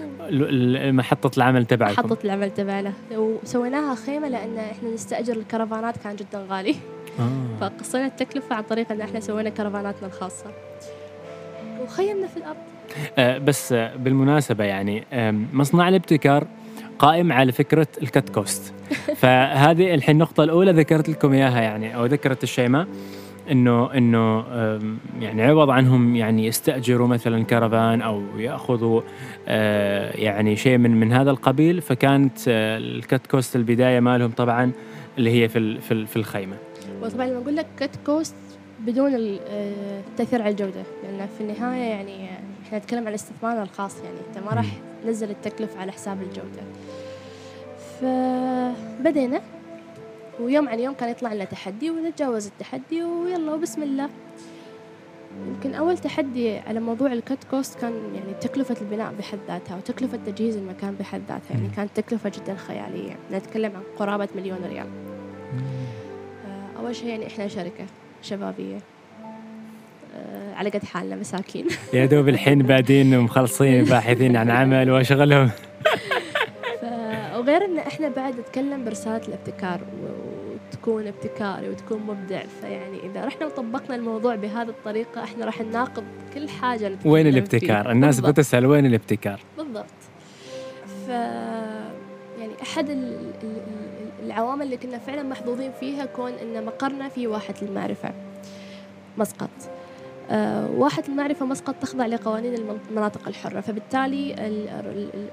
[0.92, 1.94] محطة العمل تبعكم.
[1.94, 2.94] محطة العمل تبعنا.
[3.12, 6.76] وسويناها خيمة لأن إحنا نستأجر الكرفانات كان جدا غالي.
[7.20, 7.58] آه.
[7.62, 10.46] فقصينا التكلفة عن طريق أن إحنا سوينا كرفاناتنا الخاصة.
[11.82, 12.58] وخيمنا في الأرض.
[13.18, 15.04] آه بس آه بالمناسبة يعني
[15.54, 16.48] مصنع الابتكار
[17.00, 18.74] قائم على فكرة ال cut cost
[19.22, 22.88] فهذه الحين النقطة الأولى ذكرت لكم إياها يعني أو ذكرت الشيماء
[23.52, 24.46] إنه إنه
[25.20, 29.02] يعني عوض عنهم يعني يستأجروا مثلا كرفان أو يأخذوا
[29.48, 34.72] آه، يعني شيء من من هذا القبيل فكانت آه، ال cut cost البداية مالهم طبعا
[35.18, 36.58] اللي هي في في الخيمة.
[37.02, 38.36] وطبعا لما أقول لك cut cost
[38.80, 42.30] بدون التاثير على الجودة لأن في النهاية يعني
[42.68, 44.66] إحنا نتكلم عن استثمارنا الخاص يعني أنت ما راح
[45.06, 46.64] نزل التكلفة على حساب الجودة.
[48.02, 49.42] فبدينا
[50.40, 54.10] ويوم عن يوم كان يطلع لنا تحدي ونتجاوز التحدي ويلا وبسم الله.
[55.48, 60.58] يمكن أول تحدي على موضوع الكت كوست كان يعني تكلفة البناء بحد ذاتها وتكلفة تجهيز
[60.58, 61.54] المكان بحد ذاتها.
[61.54, 63.16] يعني كانت تكلفة جدا خيالية.
[63.32, 64.88] نتكلم عن قرابة مليون ريال.
[66.80, 67.86] أول شيء يعني إحنا شركة
[68.22, 68.78] شبابية.
[70.16, 71.68] آه، على قد حالنا مساكين.
[71.94, 75.50] يا دوب الحين بادين ومخلصين باحثين عن عمل ان
[77.88, 84.70] إحنا بعد نتكلم برسالة الابتكار وتكون ابتكاري وتكون مبدع فيعني إذا رحنا وطبقنا الموضوع بهذه
[84.70, 87.92] الطريقة إحنا راح نناقض كل حاجة وين الابتكار؟ فيها.
[87.92, 88.32] الناس بالضبط.
[88.34, 89.86] بتسأل وين الابتكار؟ بالضبط
[91.08, 91.10] ف
[92.40, 92.90] يعني أحد
[94.24, 98.12] العوامل اللي كنا فعلا محظوظين فيها كون إن مقرنا في واحه المعرفة
[99.18, 99.50] مسقط
[100.78, 102.54] واحة المعرفة مسقط تخضع لقوانين
[102.90, 104.36] المناطق الحرة فبالتالي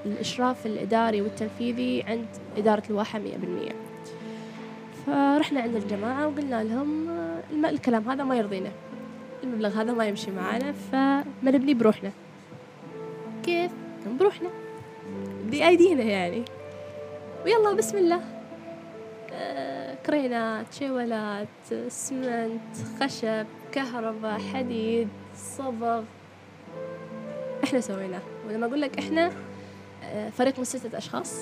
[0.07, 2.26] الإشراف الإداري والتنفيذي عند
[2.57, 3.72] إدارة الواحة مية بالمية.
[5.07, 8.70] فرحنا عند الجماعة وقلنا لهم آه، الكلام هذا ما يرضينا
[9.44, 12.11] المبلغ هذا ما يمشي معانا فما نبني بروحنا.
[13.42, 13.72] كيف؟
[14.18, 14.48] بروحنا
[15.50, 16.42] بأيدينا يعني.
[17.44, 18.20] ويلا بسم الله.
[19.33, 26.02] آه، كرينات شيولات اسمنت خشب كهرباء حديد صبغ.
[27.64, 29.32] إحنا سويناه ولما أقول لك إحنا
[30.04, 31.40] آه، فريق من ستة أشخاص.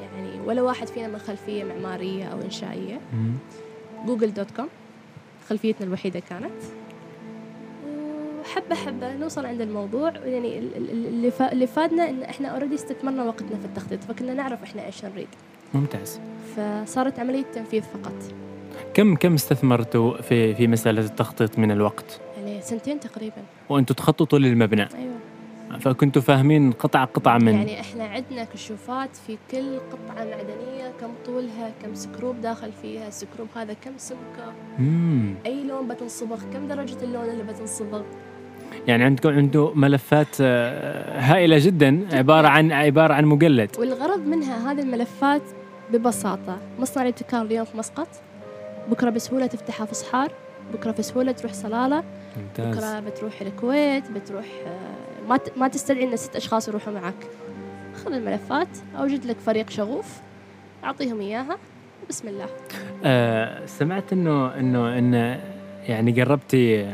[0.00, 3.00] يعني ولا واحد فينا من خلفية معمارية أو إنشائية.
[4.06, 4.68] Google dot com
[5.48, 6.62] خلفيتنا الوحيدة كانت.
[8.40, 10.10] وحبة حبة نوصل عند الموضوع.
[10.10, 10.58] يعني
[11.52, 14.04] اللي فادنا إن إحنا already استثمرنا وقتنا في التخطيط.
[14.04, 15.28] فكنا نعرف إحنا إيش نريد.
[15.74, 16.20] ممتاز.
[16.56, 18.14] فصارت عملية تنفيذ فقط.
[18.94, 23.42] كم كم استثمرتوا في في مسألة التخطيط من الوقت؟ يعني سنتين تقريبا.
[23.68, 24.82] وأنتم تخططوا للمبنى.
[24.82, 25.18] أيوه.
[25.80, 31.72] فكنتوا فاهمين قطعه قطعه من يعني إحنا عندنا كشوفات في كل قطعة معدنية كم طولها
[31.82, 34.52] كم سكروب داخل فيها السكروب هذا كم سمكة.
[34.78, 35.34] مم.
[35.46, 38.02] أي لون بتنصبغ كم درجة اللون اللي بتنصبغ.
[38.86, 42.06] يعني عندكم عنده ملفات آه، هائلة جدا.
[42.12, 43.70] عبارة عن عبارة عن مقلد.
[43.78, 45.42] والغرض منها هذه الملفات
[45.92, 46.58] ببساطة.
[46.78, 48.08] مصنع الابتكار اليوم في مسقط.
[48.90, 50.32] بكرة بسهولة تفتحها في صحار
[50.74, 52.02] بكرة بسهوله تروح صلالة
[52.36, 52.76] ممتاز.
[52.76, 57.14] بكرة بتروح الكويت بتروح آه، ما ما تستدعي إن ست أشخاص يروحوا معك.
[58.04, 60.06] خذ الملفات أوجد لك فريق شغوف
[60.84, 61.58] أعطيهم إياها
[62.08, 62.46] بسم الله.
[63.04, 65.40] آه سمعت إنه إنه انه
[65.88, 66.90] يعني قربتي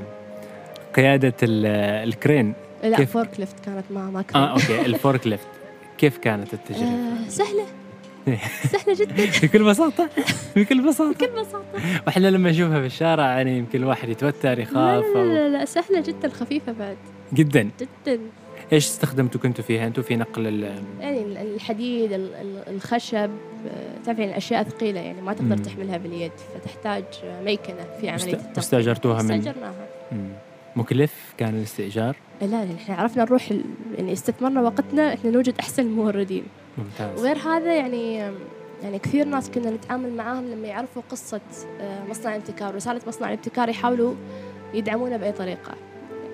[0.96, 1.66] قيادة ال-
[2.08, 2.54] ال crane.
[2.84, 4.36] لا كيف؟ fork lift كانت ما ما آه كانت
[4.70, 5.46] okay ال fork lift
[5.98, 7.64] كيف كانت التجربة؟ آه سهلة.
[8.72, 9.14] سهله جدا
[9.46, 10.08] بكل بساطة
[10.56, 11.10] بكل بساطة.
[11.12, 11.64] بكل بساطة.
[12.06, 15.64] وإحنا لما نشوفها في الشارع يعني يمكن الواحد يتوتر لا يخاف لا, أو لا, لا
[15.64, 16.96] سهله جدا خفيفه بعد.
[17.34, 17.70] جدا.
[17.80, 18.20] جدا.
[18.72, 23.30] إيش استخدمتوا كنتوا فيها؟ أنتوا في نقل ال- يعني ال- الحديد ال- ال- الخشب
[24.04, 25.56] تعرف يعني الأشياء ثقيلة يعني ما تقدر.
[25.58, 27.04] تحملها باليد فتحتاج
[27.44, 28.40] ميكنة في عملية.
[28.58, 29.86] استأجرتوها من استأجرناها.
[30.76, 33.64] مكلف كان الاستئجار؟ لا إحنا عرفنا نروح ال-
[33.98, 36.44] يعني استثمرنا وقتنا إحنا نوجد أحسن الموردين.
[36.78, 37.20] ممتاز.
[37.20, 38.14] وغير هذا يعني
[38.82, 41.40] يعني كثير ناس كنا نتعامل معاهم لما يعرفوا قصة
[41.80, 44.14] آه، مصنع الابتكار رسالة مصنع الابتكار يحاولوا
[44.74, 45.74] يدعمونا بأي طريقة.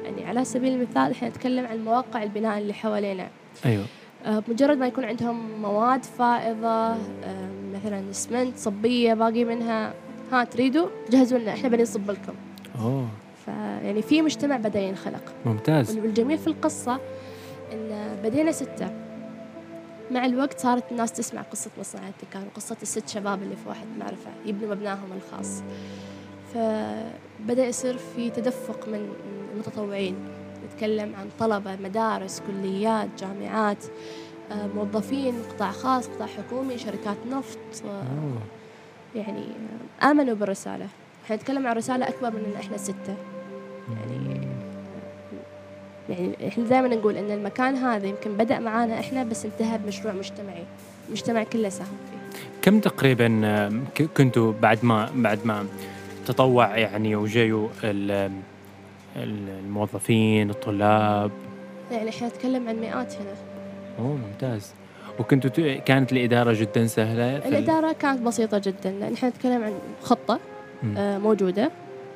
[0.04, 3.28] يعني على سبيل المثال إحنا نتكلم عن مواقع البناء اللي حوالينا.
[3.66, 3.84] أيوه.
[4.26, 9.94] آه، بمجرد ما يكون عندهم مواد فائضة آه، مثلا اسمنت صبية باقي منها
[10.32, 12.32] ها تريدوا جهزوا لنا إحنا بني نصب لكم.
[12.80, 13.08] أوه.
[13.50, 15.32] فيعني في مجتمع بدأ ينخلق.
[15.46, 15.98] ممتاز.
[15.98, 17.00] والجميل في القصة
[17.72, 18.90] إن بدينا ستة.
[20.10, 24.30] مع الوقت صارت الناس تسمع قصة مصنع الابتكار وقصة الست شباب اللي في واحد معرفة
[24.46, 25.62] يبنوا مبناهم الخاص.
[26.54, 29.14] فبدأ يصير في تدفق من
[29.54, 30.16] المتطوعين.
[30.66, 33.84] نتكلم عن طلبة مدارس كليات جامعات
[34.74, 37.58] موظفين قطاع خاص قطاع حكومي شركات نفط.
[39.14, 39.44] يعني
[40.02, 40.86] آمنوا بالرسالة.
[41.24, 43.14] إحنا نتكلم عن رسالة أكبر من إن إحنا ستة.
[44.10, 44.46] يعني
[46.08, 50.64] يعني إحنا دائما نقول إن المكان هذا يمكن بدأ معانا إحنا بس انتهى بمشروع مجتمعي
[51.08, 52.40] المجتمع كله ساهم فيه.
[52.62, 53.82] كم تقريبا
[54.16, 55.66] كنتوا بعد ما بعد ما
[56.26, 58.10] تطوع يعني وجيوا ال-
[59.16, 61.30] ال- الموظفين الطلاب؟
[61.92, 63.34] يعني إحنا نتكلم عن مئات هنا.
[63.98, 64.72] أوه ممتاز.
[65.18, 69.72] وكنتوا ت- كانت الإدارة جدا سهلة الإدارة كانت بسيطة جدا إحنا نتكلم عن
[70.02, 70.40] خطة
[70.82, 70.96] مم.
[70.96, 71.70] آه، موجودة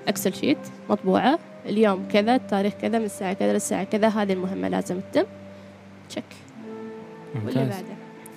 [0.09, 0.59] Excel sheet
[0.91, 1.39] مطبوعة.
[1.67, 5.25] اليوم كذا التاريخ كذا من الساعة كذا للساعة كذا هذه المهمة لازم تتم.
[6.09, 6.23] تشك
[7.35, 7.83] واللي ممتاز.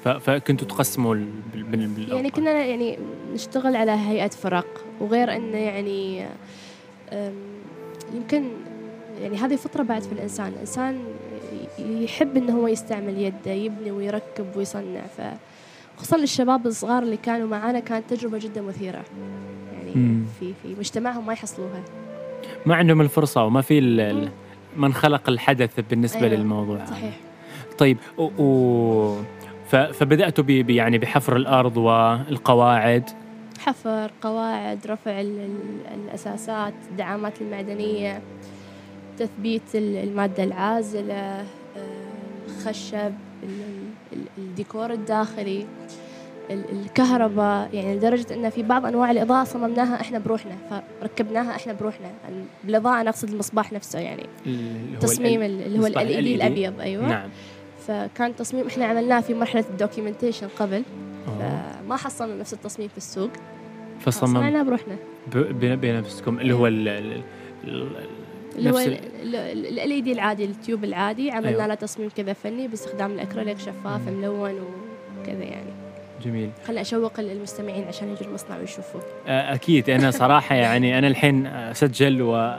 [0.04, 0.20] بعده.
[0.20, 2.16] فكنتوا تقسموا ال- بال- بال- بالأوقات.
[2.16, 3.00] يعني كنا يعني
[3.34, 6.26] نشتغل على هيئة فرق وغير إنه يعني
[8.13, 8.44] يمكن
[9.22, 10.48] يعني هذه فطرة بعد في الإنسان.
[10.48, 11.00] الإنسان
[11.80, 15.02] يحب إنه هو يستعمل يده يبني ويركب ويصنع.
[15.18, 15.22] ف
[15.98, 19.04] خصوصا للشباب الصغار اللي كانوا معانا كانت تجربة جدا مثيرة.
[19.74, 19.94] يعني.
[20.40, 21.84] في في مجتمعهم ما يحصلوها.
[22.65, 23.80] ما عندهم الفرصة وما في
[24.78, 26.78] من خلق الحدث بالنسبة أيوة، للموضوع.
[26.78, 26.86] هذا.
[26.86, 27.13] صحيح.
[27.78, 28.23] طيب و...
[28.43, 29.21] و...
[29.67, 29.76] ف...
[29.76, 30.69] فبدأتوا ب...
[30.69, 33.10] يعني بحفر الأرض والقواعد.
[33.60, 38.21] حفر قواعد رفع ال- ال- الأساسات الدعامات المعدنية
[39.17, 41.45] تثبيت ال- المادة العازلة آه،
[42.47, 45.62] الخشب ال- ال- الديكور الداخلي.
[45.62, 45.67] ال-
[46.52, 50.52] الكهرباء يعني لدرجة أن في بعض أنواع الإضاءة صممناها إحنا بروحنا
[51.02, 52.12] فركبناها إحنا بروحنا
[52.64, 54.24] بالإضاءة نقصد المصباح نفسه يعني
[55.02, 56.12] تصميم ال- ال- اللي هو ال مصباح LED LED.
[56.28, 57.30] الأبيض أيوة نعم
[57.88, 60.84] فكان تصميم إحنا عملناه في مرحلة ال documentation قبل.
[61.40, 63.30] فما حصلنا نفس التصميم في السوق
[64.00, 64.96] فصمم صنعناه بروحنا.
[65.76, 66.88] بنفسكم اللي هو ال...
[66.88, 67.22] ال...
[67.64, 67.88] ال...
[68.56, 71.68] اللي هو ال LED العادي ال tube العادي عملنا أيوة.
[71.68, 74.08] له تصميم كذا فني باستخدام الأكريليك شفاف.
[74.08, 74.60] ملون
[75.22, 75.70] وكذا يعني
[76.25, 76.49] جميل.
[76.67, 79.01] خلنا أشوق المستمعين عشان يجوا المصنع ويشوفوه.
[79.27, 82.53] آه، أكيد أنا صراحة يعني أنا الحين أسجل و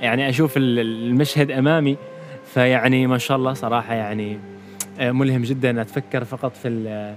[0.00, 1.96] يعني أشوف ال- المشهد أمامي
[2.54, 4.38] فيعني ما شاء الله صراحة يعني
[5.00, 5.80] آه، ملهم جدا.
[5.80, 7.14] أتفكر فقط في ال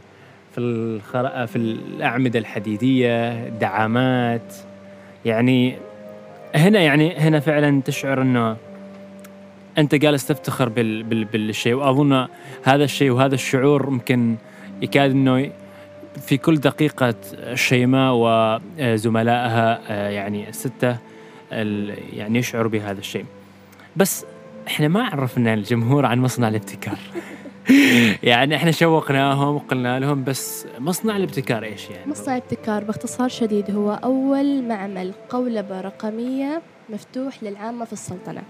[0.52, 1.48] في الخر...
[1.48, 4.54] في الأعمدة الحديدية الدعامات.
[5.26, 5.76] يعني
[6.56, 8.58] هنا يعني هنا فعلا تشعر إنه
[9.78, 11.04] أنت جالس تفتخر بال...
[11.04, 11.26] بال...
[11.26, 11.74] بالشيء.
[11.74, 12.28] وأظن
[12.64, 14.36] هذا الشيء وهذا الشعور ممكن
[14.82, 15.52] يكاد إنه
[16.22, 17.14] في كل دقيقة
[17.54, 20.98] شيماء وزملائها آه، يعني الستة
[21.52, 23.26] ال- يعني يشعروا بهذا الشيء.
[23.96, 24.26] بس
[24.68, 26.98] إحنا ما عرفنا الجمهور عن مصنع الابتكار.
[28.24, 33.92] يعني إحنا شوقناهم وقلنا لهم بس مصنع الابتكار إيش يعني؟ مصنع الابتكار باختصار شديد هو
[34.04, 38.42] أول معمل قولبة رقمية مفتوح للعامة في السلطنة.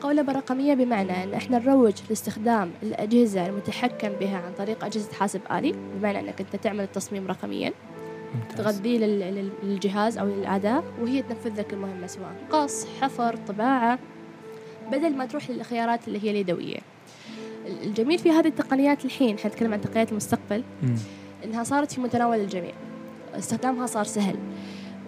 [0.00, 5.72] قولبة رقمية بمعنى أن إحنا نروج لاستخدام الأجهزة المتحكم بها عن طريق أجهزة حاسب آلي
[5.96, 7.72] بمعنى أنك أنت تعمل التصميم رقميا.
[8.56, 13.98] تغذيه لل- لل- للجهاز أو للأداة وهي تنفذ لك المهمة سواء قص حفر طباعة
[14.92, 16.76] بدل ما تروح للخيارات اللي هي اليدوية
[17.84, 20.62] الجميل في هذه التقنيات الحين إحنا نتكلم عن تقنيات المستقبل.
[21.44, 22.72] إنها صارت في متناول الجميع
[23.38, 24.36] استخدامها صار سهل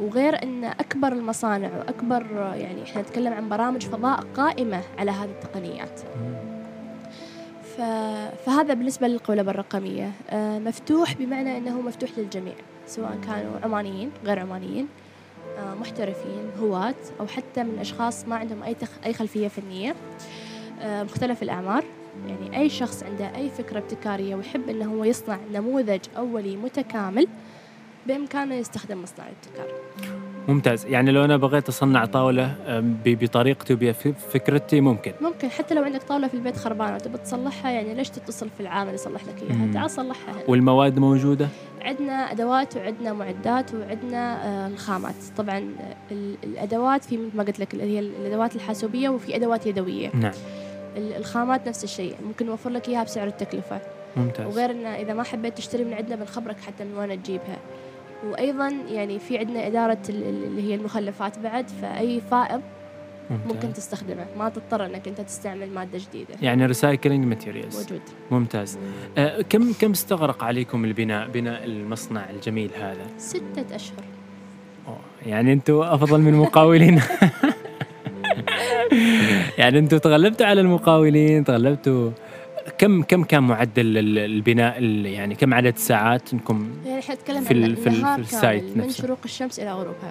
[0.01, 6.01] وغير إن أكبر المصانع وأكبر يعني إحنا نتكلم عن برامج فضاء قائمة على هذه التقنيات.
[7.77, 10.13] فهذا بالنسبة للقولبه الرقمية.
[10.31, 12.55] آه، مفتوح بمعنى إنه مفتوح للجميع
[12.87, 14.89] سواء كانوا عمانيين غير عمانيين
[15.59, 18.91] آه، محترفين هواة أو حتى من أشخاص ما عندهم أي تخ...
[19.07, 19.95] أي خلفية فنية.
[20.83, 21.85] آه، مختلف الأعمار.
[22.29, 27.29] يعني أي شخص عنده أي فكرة ابتكارية ويحب إنه هو يصنع نموذج أولي متكامل
[28.09, 29.79] بإمكانه يستخدم مصنع الابتكار
[30.49, 30.87] ممتاز.
[30.87, 35.13] يعني لو أنا بغيت أصنع طاولة أم، ب- بطريقتي وبفكرتي ممكن.
[35.21, 35.49] ممكن.
[35.51, 39.21] حتى لو عندك طاولة في البيت خربانة وتبي تصلحها يعني ليش تتصل في العامل يصلح
[39.25, 39.61] لك مم.
[39.63, 40.43] اياها تعال صلحها هنا.
[40.49, 41.49] والمواد موجودة؟
[41.83, 45.15] عندنا أدوات وعندنا معدات وعندنا آه، الخامات.
[45.37, 45.59] طبعا
[46.11, 50.11] ال- الأدوات في مثل ما قلت لك اللي هي الأدوات الحاسوبية وفي أدوات يدوية.
[50.15, 50.33] نعم.
[50.97, 52.15] ال- الخامات نفس الشيء.
[52.27, 53.81] ممكن نوفر لك إياها بسعر التكلفة.
[54.17, 54.47] ممتاز.
[54.47, 57.57] وغير انه إذا ما حبيت تشتري من عندنا بنخبرك حتى من وين تجيبها.
[58.27, 62.61] وأيضا يعني في عندنا إدارة ال- ال- اللي هي المخلفات بعد فأي فائض
[63.31, 63.53] ممتاز.
[63.55, 64.27] ممكن تستخدمه.
[64.39, 66.35] ما تضطر إنك أنت تستعمل مادة جديدة.
[66.43, 68.01] يعني recycling materials موجود.
[68.31, 68.79] ممتاز.
[69.19, 74.05] آه كم كم استغرق عليكم البناء بناء المصنع الجميل هذا؟ ستة أشهر.
[74.89, 74.97] أوه.
[75.27, 77.01] يعني أنتم أفضل من المقاولين
[79.59, 82.11] يعني أنتم تغلبتوا على المقاولين تغلبتوا
[82.79, 87.41] كم كم كان معدل ال- البناء ال- يعني كم عدد الساعات إنكم يعني إحنا نتكلم
[87.45, 89.03] في ال- في ال- في السايت كامل من نفسه.
[89.03, 90.11] شروق الشمس إلى غروبها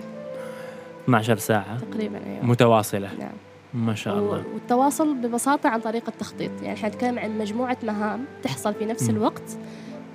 [1.03, 1.77] 12 ساعة.
[1.91, 2.45] تقريبا أيوه.
[2.45, 3.09] متواصلة.
[3.19, 3.29] نعم.
[3.73, 4.43] ما شاء الله.
[4.53, 6.51] والتواصل ببساطة عن طريق التخطيط.
[6.61, 9.15] يعني إحنا نتكلم عن مجموعة مهام تحصل في نفس مم.
[9.17, 9.57] الوقت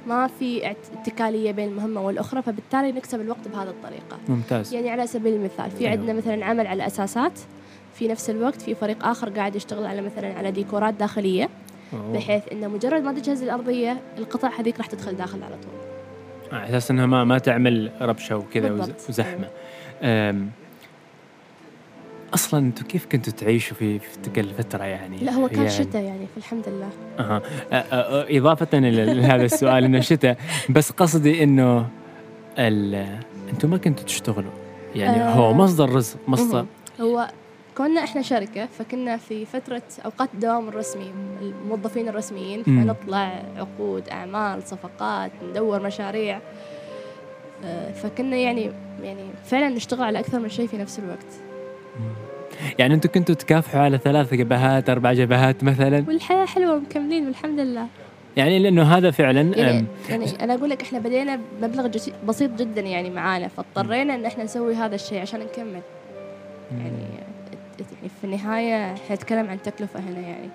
[0.06, 4.18] ما في اتكالية بين المهمة والأخرى فبالتالي نكسب الوقت بهذه الطريقة.
[4.28, 4.74] ممتاز.
[4.74, 5.90] يعني على سبيل المثال في أيوة.
[5.90, 7.32] عندنا مثلا عمل على أساسات
[7.94, 11.48] في نفس الوقت في فريق آخر قاعد يشتغل على مثلا على ديكورات داخلية.
[11.92, 12.12] أوه.
[12.12, 16.90] بحيث إنه مجرد ما تجهز الأرضية القطع هذيك راح تدخل داخل على طول على أساس
[16.90, 18.88] إنها ما ما تعمل ربشة وكذا.
[19.08, 19.48] وزحمة
[22.34, 26.02] أصلا أنتم كيف كنتوا تعيشوا في في تلك الفترة يعني لا هو كان يعني شتاء
[26.02, 26.88] يعني فالحمد لله
[27.38, 30.36] أ- إضافة لهذا السؤال إنه شتاء
[30.70, 31.86] بس قصدي إنه
[32.58, 33.18] ال-
[33.52, 34.50] أنتم ما كنتوا تشتغلوا
[34.96, 35.30] يعني آه.
[35.34, 36.66] هو مصدر رزق مصدر.
[37.00, 37.28] هو
[37.78, 42.62] كنا إحنا شركة فكنا في فترة أوقات الدوام الرسمي الموظفين الرسميين.
[42.62, 46.40] فنطلع عقود أعمال صفقات ندور مشاريع.
[47.64, 48.70] آه، فكنا يعني
[49.02, 51.26] يعني فعلا نشتغل على أكثر من شيء في نفس الوقت.
[52.78, 57.86] يعني أنتم كنتوا تكافحوا على ثلاث جبهات أربع جبهات مثلا؟ والحياة حلوة ومكملين والحمد لله.
[58.36, 61.88] يعني لأنه هذا فعلا يعني, يعني أنا أقول لك إحنا بدينا بمبلغ
[62.28, 65.80] بسيط جدا يعني معانا فاضطرينا إن إحنا نسوي هذا الشيء عشان نكمل.
[66.72, 67.11] يعني
[67.96, 70.48] يعني في النهاية إحنا نتكلم عن تكلفة هنا يعني.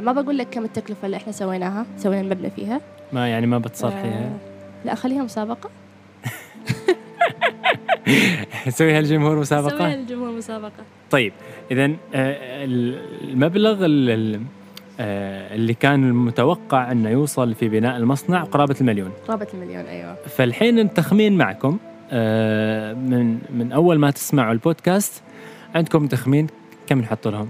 [0.00, 2.80] ما بقول لك كم التكلفة اللي إحنا سويناها سوينا المبنى فيها.
[3.12, 4.30] ما يعني ما بتصرحيها آه
[4.84, 5.70] لا خليها مسابقة.
[8.66, 10.72] نسويها الجمهور سويها مسابقه الجمهور مسابقة.
[11.10, 11.32] طيب
[11.70, 14.40] اذا المبلغ ال- ال-
[15.00, 19.10] آه، اللي كان المتوقع أنه يوصل في بناء المصنع قرابة المليون.
[19.28, 20.14] قرابة المليون أيوة.
[20.14, 21.78] فالحين التخمين معكم
[22.10, 25.22] آه، من من أول ما تسمعوا البودكاست
[25.74, 26.46] عندكم تخمين
[26.86, 27.48] كم نحط لهم؟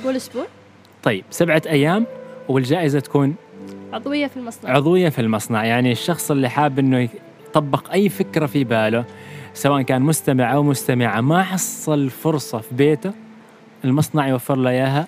[0.00, 0.46] نقول أسبوع.
[1.02, 2.06] طيب سبعة أيام
[2.48, 3.34] والجائزة تكون
[3.92, 4.70] عضوية في المصنع.
[4.70, 5.64] عضوية في المصنع.
[5.64, 7.08] يعني الشخص اللي حاب إنه
[7.48, 9.04] يطبق أي فكرة في باله
[9.54, 13.12] سواء كان مستمع أو مستمعة ما حصل فرصة في بيته
[13.84, 15.06] المصنع يوفر له إياها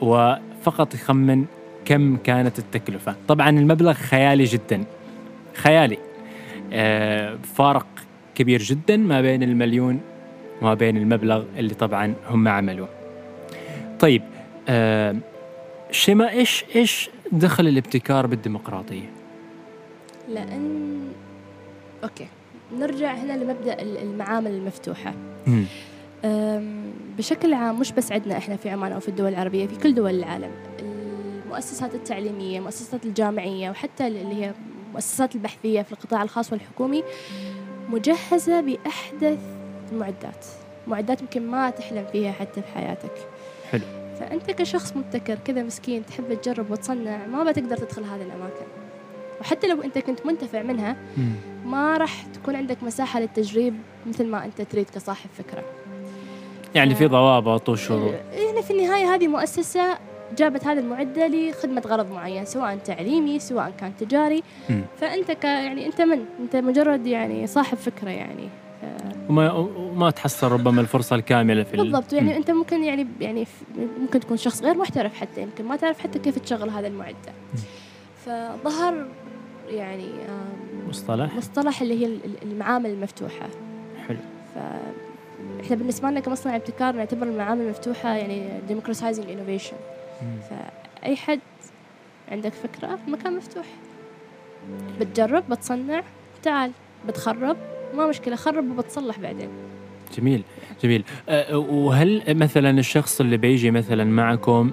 [0.00, 1.44] وفقط يخمن
[1.84, 3.16] كم كانت التكلفة.
[3.28, 4.84] طبعا المبلغ خيالي جدا.
[5.54, 5.98] خيالي.
[6.72, 7.86] آه فارق
[8.34, 10.00] كبير جدا ما بين المليون
[10.62, 12.88] وما بين المبلغ اللي طبعا هم عملوه.
[14.00, 14.22] طيب
[14.68, 15.16] آه
[15.90, 19.10] شيماء إيش إيش دخل الابتكار بالديمقراطية؟
[20.28, 20.98] لأن
[22.04, 22.26] أوكي
[22.78, 24.70] نرجع هنا لمبدأ ال- المعامل.
[26.24, 29.94] أم، بشكل عام مش بس عندنا إحنا في عمان أو في الدول العربية في كل
[29.94, 30.50] دول العالم.
[31.44, 34.52] المؤسسات التعليمية المؤسسات الجامعية وحتى اللي هي
[34.88, 37.02] المؤسسات البحثية في القطاع الخاص والحكومي
[37.90, 39.38] مجهزة بأحدث
[39.94, 40.44] المعدات
[40.86, 43.12] معدات يمكن ما تحلم فيها حتى في حياتك.
[43.70, 43.82] حلو.
[44.20, 48.66] فأنت كشخص مبتكر كذا مسكين تحب تجرب وتصنع ما بتقدر تدخل هذه الأماكن.
[49.40, 50.96] وحتى لو أنت كنت منتفع منها.
[51.64, 53.74] ما راح تكون عندك مساحة للتجريب
[54.06, 55.64] مثل ما أنت تريد كصاحب فكرة.
[56.74, 58.14] يعني في ضوابط وشروط.
[58.32, 59.98] يعني في النهاية هذه مؤسسة
[60.36, 64.42] جابت هذه المعدة لخدمة غرض معين سواء تعليمي سواء كان تجاري.
[64.70, 64.82] مم.
[65.00, 68.48] فأنت ك يعني أنت من أنت مجرد يعني صاحب فكرة يعني.
[69.28, 72.12] وما وما تحصل ربما الفرصة الكاملة في ال- بالضبط.
[72.12, 72.36] يعني.
[72.36, 73.46] أنت ممكن يعني يعني
[74.00, 77.32] ممكن تكون شخص غير محترف حتى يمكن ما تعرف حتى كيف تشغل هذا المعدة.
[78.26, 79.06] فظهر
[79.68, 80.08] يعني
[80.88, 81.34] مصطلح.
[81.36, 83.48] مصطلح اللي هي ال- ال- المعامل المفتوحة.
[84.08, 84.18] حلو.
[84.54, 84.58] ف
[85.64, 89.74] إحنا بالنسبة لنا كمصنع ابتكار نعتبر المعامل المفتوحة يعني democratizing innovation.
[90.22, 90.36] مم.
[90.50, 91.40] فأي حد
[92.32, 93.66] عندك فكرة المكان مفتوح.
[95.00, 96.02] بتجرب بتصنع
[96.42, 96.70] تعال
[97.08, 97.56] بتخرب.
[97.94, 99.48] ما مشكلة خرب وبتصلح بعدين.
[100.18, 100.42] جميل
[100.82, 101.04] جميل.
[101.28, 104.70] أه، وهل مثلا الشخص اللي بيجي مثلا معكم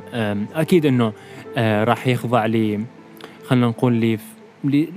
[0.53, 1.13] أكيد إنه
[1.57, 2.85] أه، راح يخضع ل
[3.45, 3.93] خلينا نقول
[4.63, 4.89] لي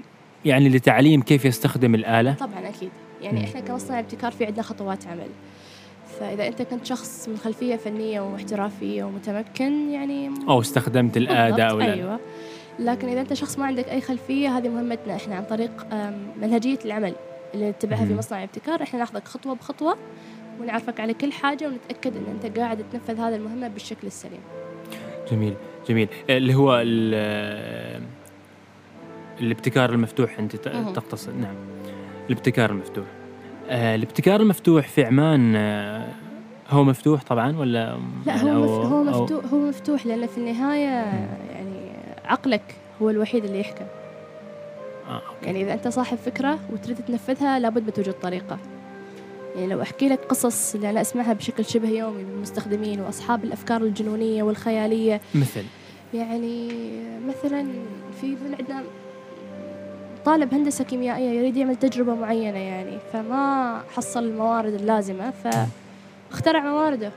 [0.45, 2.91] يعني لتعليم كيف يستخدم الآلة؟ طبعا أكيد.
[3.23, 3.45] يعني مم.
[3.45, 5.29] إحنا كمصنع ابتكار في عندنا خطوات عمل.
[6.21, 11.93] فإذا أنت كنت شخص من خلفية فنية واحترافية ومتمكن يعني أو استخدمت بالضبط، أو لا.
[11.93, 12.21] أيوة.
[12.79, 16.79] لكن إذا أنت شخص ما عندك أي خلفية هذه مهمتنا إحنا عن طريق أم، منهجية
[16.85, 17.15] العمل.
[17.55, 18.15] اللي نتبعها في.
[18.15, 19.97] مصنع ابتكار إحنا ناخذك خطوة بخطوة
[20.61, 24.41] ونعرفك على كل حاجة ونتأكد إن أنت قاعد تنفذ هذه المهمة بالشكل السليم
[25.31, 25.55] جميل
[25.89, 28.03] جميل أه، اللي هو ال-
[29.41, 30.57] الابتكار المفتوح أنت.
[30.57, 31.55] تقتصد نعم
[32.31, 33.05] الابتكار المفتوح
[33.69, 35.57] أه، الابتكار المفتوح في عمان
[36.71, 37.97] هو مفتوح طبعا ولا
[38.27, 38.87] لا يعني هو أو-.
[38.87, 40.89] هو مفتوح هو مفتوح لأن في النهاية
[41.53, 41.93] يعني
[42.25, 43.85] عقلك هو الوحيد اللي يحكم
[45.09, 45.47] آه، أوكي.
[45.47, 48.59] يعني إذا أنت صاحب فكرة وتريد تنفذها لابد بتوجد طريقة
[49.55, 53.83] يعني لو أحكي لك قصص اللي أنا أسمعها بشكل شبه يومي من المستخدمين وأصحاب الأفكار
[53.83, 55.21] الجنونية والخيالية.
[55.35, 55.65] مثل؟
[56.15, 56.69] يعني
[57.29, 57.67] مثلا
[58.21, 58.83] في من عندنا
[60.25, 65.33] طالب هندسة كيميائية يريد يعمل تجربة معينة يعني فما حصل الموارد اللازمة
[66.31, 67.11] فاخترع موارده.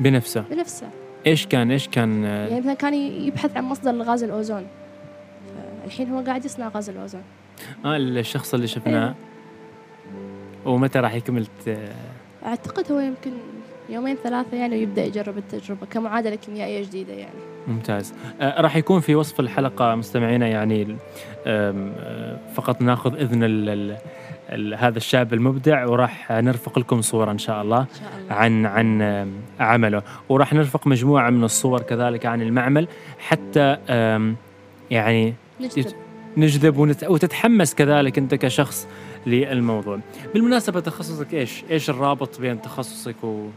[0.00, 0.86] بنفسه؟ بنفسه.
[1.26, 4.66] إيش كان إيش كان؟ يعني مثلا كان يبحث عن مصدر لغاز الأوزون.
[5.86, 7.22] الحين هو قاعد يصنع غاز الأوزون.
[7.84, 9.08] آه الشخص اللي شفناه.
[9.08, 9.14] إيه.
[10.72, 11.46] ومتى راح يكمل
[12.46, 13.30] أعتقد هو يمكن
[13.88, 17.34] يومين ثلاثة يعني ويبدأ يجرب التجربة كمعادلة كيميائية جديدة يعني.
[17.68, 18.14] ممتاز.
[18.40, 20.96] آه راح يكون في وصف الحلقة مستمعينا يعني
[21.46, 23.96] آه فقط ناخذ إذن ال ال
[24.52, 28.34] ال هذا الشاب المبدع وراح نرفق لكم صورة إن شاء الله إن شاء الله.
[28.34, 30.02] عن عن آم، عمله.
[30.28, 32.88] وراح نرفق مجموعة من الصور كذلك عن المعمل.
[33.18, 33.76] حتى
[34.90, 35.92] يعني نجذب
[36.36, 37.04] نجذب ونت...
[37.04, 38.86] وتتحمس كذلك انت كشخص
[39.26, 40.00] للموضوع.
[40.34, 43.48] بالمناسبة تخصصك إيش؟ إيش الرابط بين تخصصك و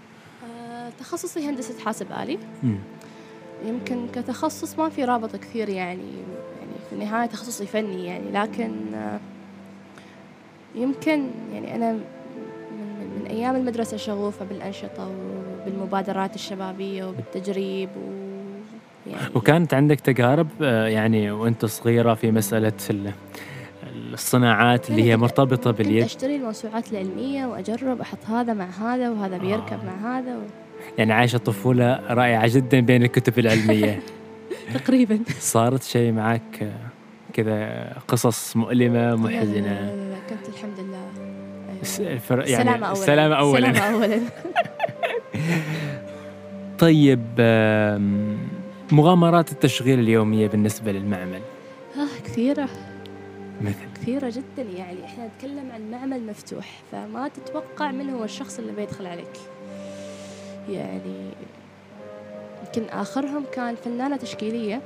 [0.44, 2.78] آه، تخصصي هندسة حاسب آلي مم.
[3.66, 6.12] يمكن كتخصص ما في رابط كثير يعني
[6.60, 9.20] يعني في النهاية تخصصي فني يعني لكن آه،
[10.76, 12.02] يمكن يعني أنا من,
[13.20, 18.29] من, أيام المدرسة شغوفة بالأنشطة وبالمبادرات الشبابية وبالتجريب و
[19.10, 19.22] يعني.
[19.36, 23.12] وكانت عندك تجارب آه، يعني وانت صغيرة في مسألة ال-
[24.14, 29.38] الصناعات اللي هي مرتبطة كنت باليد؟ أشتري الموسوعات العلمية وأجرب أحط هذا مع هذا وهذا
[29.38, 29.86] بيركب آه.
[29.86, 30.40] مع هذا و...
[30.98, 34.00] يعني عايشة طفولة رائعة جدا بين الكتب العلمية.
[34.74, 35.20] تقريبا.
[35.40, 36.72] صارت شيء معك آه،
[37.34, 40.98] كذا قصص مؤلمة لا، لا، محزنة؟ لا، لا، كنت الحمد لله
[42.46, 42.92] يعني السلامة أولا.
[42.92, 43.70] السلامه اولا.
[43.70, 44.20] السلامة أولا.
[46.80, 47.26] طيب
[48.92, 51.42] مغامرات التشغيل اليومية بالنسبة للمعمل.
[51.98, 52.70] آه كثيرة.
[53.62, 55.06] مثل؟ كثيرة جدا يعني.
[55.06, 59.40] إحنا نتكلم عن معمل مفتوح فما تتوقع من هو الشخص اللي بيدخل عليك.
[60.70, 61.30] يعني
[62.66, 64.82] يمكن آخرهم كان فنانة تشكيلية.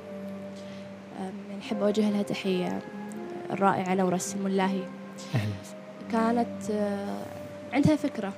[1.20, 1.32] أم،
[1.72, 2.80] يعني أوجه لها تحية.
[3.52, 4.84] الرائعة نورس الملاهي
[5.36, 5.54] أهلا.
[6.12, 7.26] كانت آه،
[7.74, 8.34] عندها فكرة.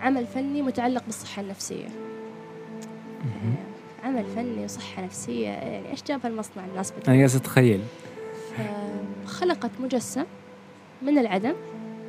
[0.00, 1.88] عمل فني متعلق بالصحة النفسية.
[4.04, 7.80] عمل فني وصحة نفسية يعني إيش جاب المصنع الناس بتقول أنا جالس أتخيل.
[9.26, 10.24] خلقت مجسم
[11.02, 11.54] من العدم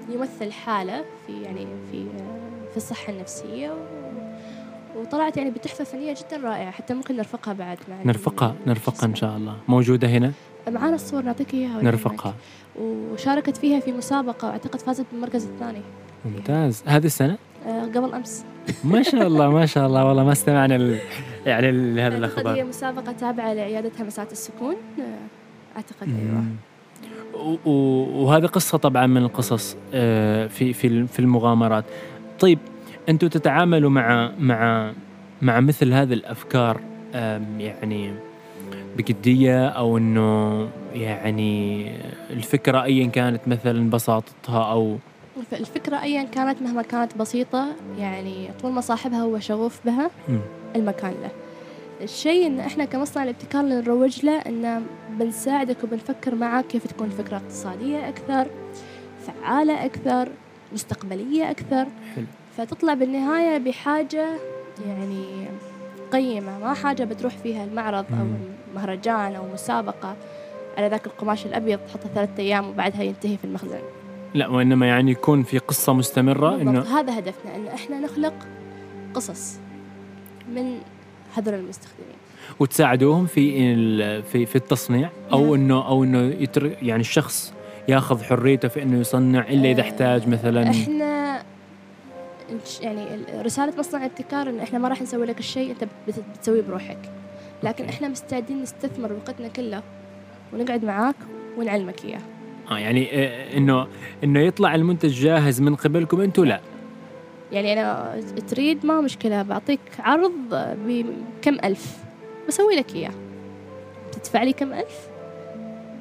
[0.09, 2.05] يمثل حالة في يعني في
[2.71, 3.73] في الصحة النفسية
[4.95, 9.37] وطلعت يعني بتحفة فنية جدا رائعة حتى ممكن نرفقها بعد مع نرفقها نرفقها إن شاء
[9.37, 9.57] الله.
[9.67, 10.31] موجودة هنا؟
[10.69, 12.33] معانا الصور نعطيك إياها ولا نرفقها.
[12.79, 15.81] وشاركت فيها في مسابقة وأعتقد فازت بالمركز الثاني.
[16.25, 16.83] ممتاز.
[16.85, 18.45] هذه السنة؟ آه، قبل أمس.
[18.83, 20.05] ما شاء الله ما شاء الله.
[20.05, 20.99] والله ما استمعنا ل...
[21.45, 22.63] يعني لهذه اعتقد هي الأخبار.
[22.63, 24.75] مسابقة تابعة لعيادة همسات السكون.
[24.99, 26.45] آه، أعتقد أيوه.
[28.15, 31.85] وهذه قصة طبعا من القصص آه، في في في المغامرات.
[32.39, 32.59] طيب
[33.09, 34.91] أنتم تتعاملوا مع مع
[35.41, 36.81] مع مثل هذه الأفكار
[37.59, 38.13] يعني
[38.97, 41.91] بجدية أو إنه يعني
[42.29, 44.97] الفكرة ايا كانت مثلا بساطتها أو
[45.53, 47.65] الفكرة أيا كانت مهما كانت بسيطة
[47.97, 50.09] يعني طول ما صاحبها هو شغوف بها.
[50.75, 51.29] المكان له.
[52.01, 57.37] الشيء إن إحنا كمصنع الابتكار اللي نروج له ان بنساعدك وبنفكر معك كيف تكون الفكرة
[57.37, 58.47] اقتصادية أكثر
[59.27, 60.29] فعالة أكثر
[60.73, 61.87] مستقبلية أكثر.
[62.15, 62.25] حلو.
[62.57, 64.25] فتطلع بالنهاية بحاجة
[64.87, 65.25] يعني
[66.11, 68.35] قيمة ما حاجة بتروح فيها المعرض أو مم.
[68.75, 70.15] مهرجان أو مسابقة.
[70.77, 73.79] على ذاك القماش الأبيض تحطه ثلاثة أيام وبعدها ينتهي في المخزن.
[74.33, 78.33] لا وإنما يعني يكون في قصة مستمرة انه هذا هدفنا إن إحنا نخلق
[79.13, 79.59] قصص
[80.55, 80.77] من
[81.37, 82.15] هذول المستخدمين
[82.59, 85.53] وتساعدوهم في في في التصنيع أو نعم.
[85.53, 87.53] انه أو إنه يتر يعني الشخص
[87.87, 91.43] ياخذ حريته في إنه يصنع إلا إذا آه، احتاج مثلا إحنا
[92.63, 95.75] نش- يعني ال- رسالة مصنع الابتكار إن إحنا ما راح نسوي لك الشيء
[96.07, 96.97] بت- بتسويه بروحك
[97.63, 97.85] لكن.
[97.85, 99.83] إحنا مستعدين نستثمر وقتنا كله
[100.53, 101.15] ونقعد معاك
[101.57, 102.21] ونعلمك إياه
[102.71, 103.87] آه يعني آه، إنه
[104.23, 106.59] إنه يطلع المنتج جاهز من قبلكم أنتم لا.
[107.51, 108.19] يعني أنا
[108.49, 110.31] تريد ما مشكلة بعطيك عرض
[110.87, 111.97] بكم ألف.
[112.47, 113.11] بسوي لك إياه.
[114.11, 115.07] تدفع لي كم ألف؟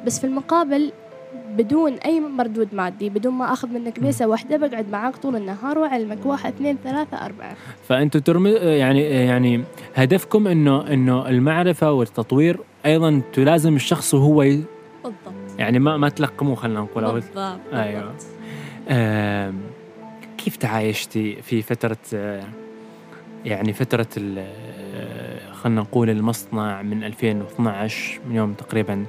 [0.06, 0.92] بس في المقابل
[1.56, 6.26] بدون أي مردود مادي بدون ما أخذ منك بيسة واحدة بقعد معاك طول النهار وأعلمك.
[6.26, 7.56] واحد اثنين ثلاثة أربعة.
[7.88, 9.64] فانتم ترم يعني يعني
[9.94, 14.64] هدفكم إنه إنه المعرفة والتطوير أيضا أنتم لازم الشخص وهو ي-
[15.04, 15.39] بالضبط.
[15.61, 17.61] يعني ما ما تلقموه خلينا نقول بالضبط.
[17.72, 18.22] بالضبط.
[18.88, 19.61] آم،
[20.38, 22.44] كيف تعايشتي في فترة آه،
[23.44, 29.06] يعني فترة آه، خلينا نقول المصنع من 2012 من يوم تقريبا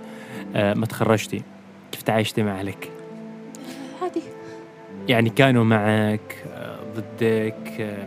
[0.55, 1.41] آه، ما تخرجتي
[1.91, 2.89] كيف تعايشتي مع أهلك؟
[4.01, 4.21] عادي
[5.09, 7.97] يعني كانوا معك آه، ضدك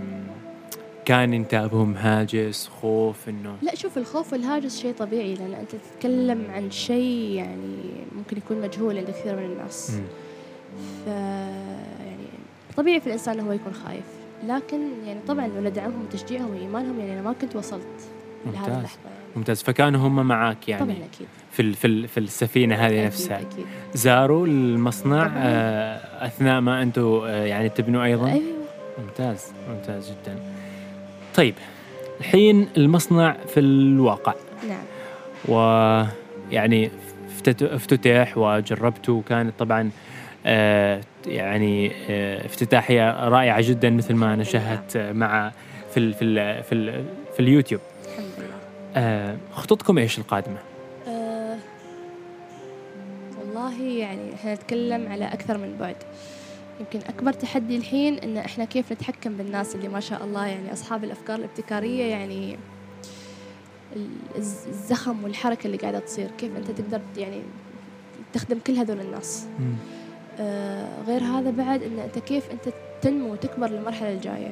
[1.05, 6.70] كان انتابهم هاجس خوف انه لا شوف الخوف والهاجس شيء طبيعي لأن أنت تتكلم عن
[6.70, 7.76] شيء يعني
[8.16, 9.92] ممكن يكون مجهول عند كثير من الناس.
[11.05, 12.24] ف يعني
[12.76, 14.05] طبيعي في الإنسان إنه هو يكون خايف.
[14.46, 17.82] لكن يعني طبعا لولا دعمهم وتشجيعهم وإيمانهم يعني أنا ما كنت وصلت
[18.46, 18.76] لهذه ممتاز.
[18.76, 19.16] اللحظة يعني.
[19.36, 19.62] ممتاز.
[19.62, 21.26] فكانوا هم معك يعني طبعا أكيد.
[21.50, 23.40] في في في السفينة هذه أكيد نفسها.
[23.40, 23.66] أكيد.
[23.94, 25.34] زاروا المصنع طبعاً.
[25.36, 28.42] آه، أثناء ما أنتم آه، يعني تبنوا أيضا؟ أيوه.
[28.98, 29.44] ممتاز.
[29.68, 30.53] ممتاز جدا.
[31.35, 31.55] طيب
[32.20, 34.35] الحين المصنع في الواقع
[34.68, 34.85] نعم
[35.49, 36.91] ويعني
[37.37, 39.91] افتت- افتتح وجربته وكانت طبعا
[40.47, 44.45] آه، يعني آه، افتتاحية رائعة جدا مثل ما أنا.
[44.45, 45.53] شاهدت مع
[45.91, 47.05] في ال في ال في, ال
[47.35, 48.55] في اليوتيوب الحمد لله
[48.97, 50.57] آه، خطتكم إيش القادمة؟
[51.09, 51.57] أه
[53.41, 55.97] والله يعني إحنا نتكلم على أكثر من بعد
[56.81, 61.05] يمكن أكبر تحدي الحين إن إحنا كيف نتحكم بالناس اللي ما شاء الله يعني أصحاب
[61.05, 62.59] الأفكار الابتكارية يعني
[63.97, 66.31] ال- الز- الزخم والحركة اللي قاعدة تصير.
[66.39, 67.43] كيف أنت تقدر يعني
[68.33, 69.47] تخدم كل هذول الناس؟
[70.41, 74.51] آه، غير هذا بعد إن أنت كيف أنت تنمو وتكبر للمرحلة الجاية؟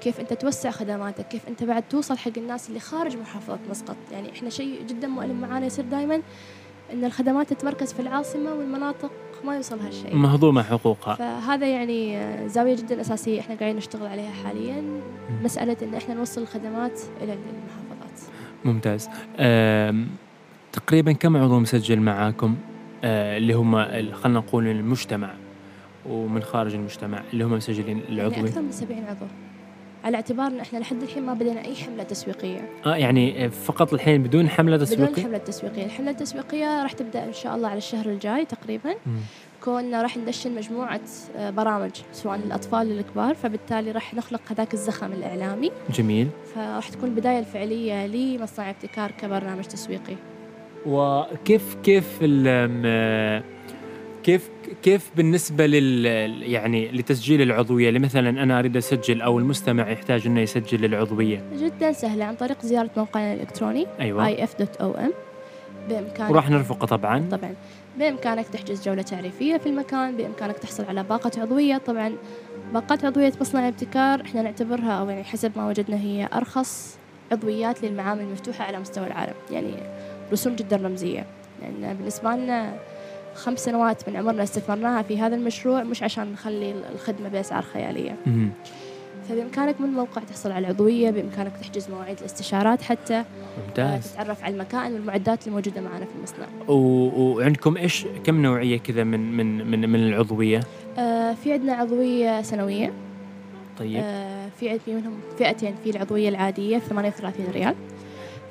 [0.00, 4.32] كيف أنت توسع خدماتك؟ كيف أنت بعد توصل حق الناس اللي خارج محافظة مسقط؟ يعني
[4.32, 6.22] إحنا شيء جدا مؤلم معانا يصير دائما
[6.92, 9.10] إن الخدمات تتمركز في العاصمة والمناطق
[9.44, 11.14] ما يوصلها شيء مهضومة حقوقها.
[11.14, 12.18] فهذا يعني
[12.48, 14.82] زاوية جدا أساسية إحنا قاعدين نشتغل عليها حاليا.
[15.42, 18.20] مسألة إن إحنا نوصل الخدمات إلى المحافظات.
[18.64, 19.08] ممتاز.
[20.72, 22.56] تقريبا كم عضو مسجل معاكم؟
[23.04, 25.30] آه، اللي هم خلينا نقول المجتمع
[26.08, 29.26] ومن خارج المجتمع اللي هم مسجلين يعني العضوي أكثر من 70 عضو.
[30.04, 32.68] على اعتبار إن إحنا لحد الحين ما بدينا أي حملة تسويقية.
[32.86, 37.24] آه يعني آه، فقط الحين بدون حملة بدون تسويقية؟ الحملة التسويقية الحملة التسويقية راح تبدأ
[37.24, 38.94] إن شاء الله على الشهر الجاي تقريبا.
[39.64, 41.00] كوننا راح ندشن مجموعة
[41.36, 45.70] آه، برامج سواء للأطفال للكبار فبالتالي راح نخلق هذاك الزخم الإعلامي.
[45.90, 46.28] جميل.
[46.54, 50.14] فراح تكون البداية الفعلية لمصنع ابتكار كبرنامج تسويقي.
[50.86, 52.18] وكيف كيف
[54.24, 54.50] كيف
[54.82, 56.06] كيف بالنسبة لل
[56.42, 61.42] يعني لتسجيل العضوية؟ اللي مثلا أنا أريد أسجل أو المستمع يحتاج إنه يسجل العضوية.
[61.58, 64.36] جدا سهلة عن طريق زيارة موقعنا الإلكتروني أيوة.
[64.46, 65.10] If.om
[65.88, 67.28] بإمكانك وراح نرفقه طبعا.
[67.30, 67.54] طبعا.
[67.98, 71.78] بإمكانك تحجز جولة تعريفية في المكان بإمكانك تحصل على باقة عضوية.
[71.78, 72.12] طبعا
[72.74, 76.98] باقات عضوية مصنع الابتكار إحنا نعتبرها أو يعني حسب ما وجدنا هي أرخص
[77.32, 79.74] عضويات للمعامل المفتوحة على مستوى العالم يعني
[80.32, 81.26] رسوم جدا رمزية.
[81.62, 82.74] لأن بالنسبة لنا
[83.34, 88.16] خمس سنوات من عمرنا استثمرناها في هذا المشروع مش عشان نخلي الخدمة بأسعار خيالية.
[89.28, 93.24] فبإمكانك من الموقع تحصل على العضوية بإمكانك تحجز مواعيد الاستشارات حتى آه،
[93.68, 94.12] ممتاز.
[94.12, 96.46] تتعرف على المكائن والمعدات الموجودة معنا في المصنع.
[96.68, 100.60] و- وعندكم إيش كم نوعية كذا من من من من العضوية؟
[100.98, 102.92] آه، في عندنا عضوية سنوية.
[103.78, 104.00] طيب.
[104.04, 107.74] آه، في في منهم فئتين في العضوية العادية 38 ريال.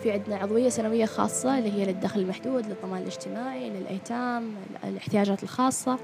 [0.04, 6.00] في عندنا عضوية سنوية خاصة اللي هي للدخل المحدود للضمان الاجتماعي للأيتام الاحتياجات الخاصة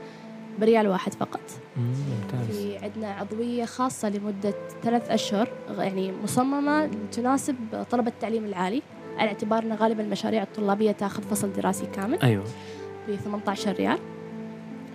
[0.60, 1.41] بريال واحد فقط.
[1.78, 2.58] ممتاز.
[2.58, 7.56] في عندنا عضوية خاصة لمدة ثلاث أشهر يعني مصممة تناسب
[7.91, 8.82] طلبة التعليم العالي
[9.18, 12.22] على اعتبار أن غالبا المشاريع الطلابية تاخذ فصل دراسي كامل.
[12.22, 12.43] أيوه.
[13.08, 13.98] ب 18 ريال.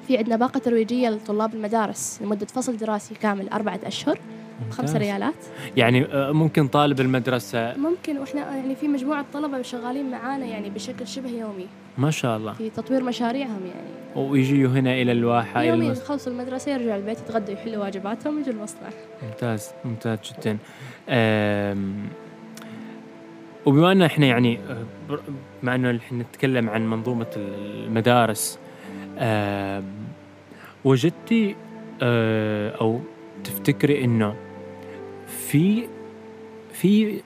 [0.09, 4.19] في عندنا باقة ترويجية لطلاب المدارس لمدة فصل دراسي كامل أربعة أشهر.
[4.67, 4.97] ممتاز.
[4.97, 5.35] ريالات.
[5.77, 7.77] يعني آه، ممكن طالب المدرسة.
[7.77, 11.67] ممكن وإحنا يعني في مجموعة طلبة شغالين معانا يعني بشكل شبه يومي.
[11.99, 12.53] ما شاء الله.
[12.53, 14.29] في تطوير مشاريعهم يعني.
[14.31, 16.01] ويجيوا هنا إلى الواحة يوميا المس...
[16.01, 18.89] يخلصوا المدرسة يرجعوا البيت يتغدوا يحلوا واجباتهم ويجوا المصنع.
[19.23, 20.59] ممتاز ممتاز جدا.
[21.09, 22.09] أم...
[23.67, 25.19] وبما أن إحنا يعني آه،
[25.63, 28.59] مع أنه إحنا نتكلم عن منظومة المدارس
[29.19, 29.85] أم...
[30.85, 31.57] وجدتي
[32.03, 33.01] أه، أو
[33.45, 34.35] تفتكري إنه
[35.31, 35.89] في
[36.73, 37.21] في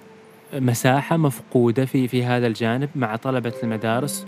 [0.52, 4.26] مساحة مفقودة في في هذا الجانب مع طلبة المدارس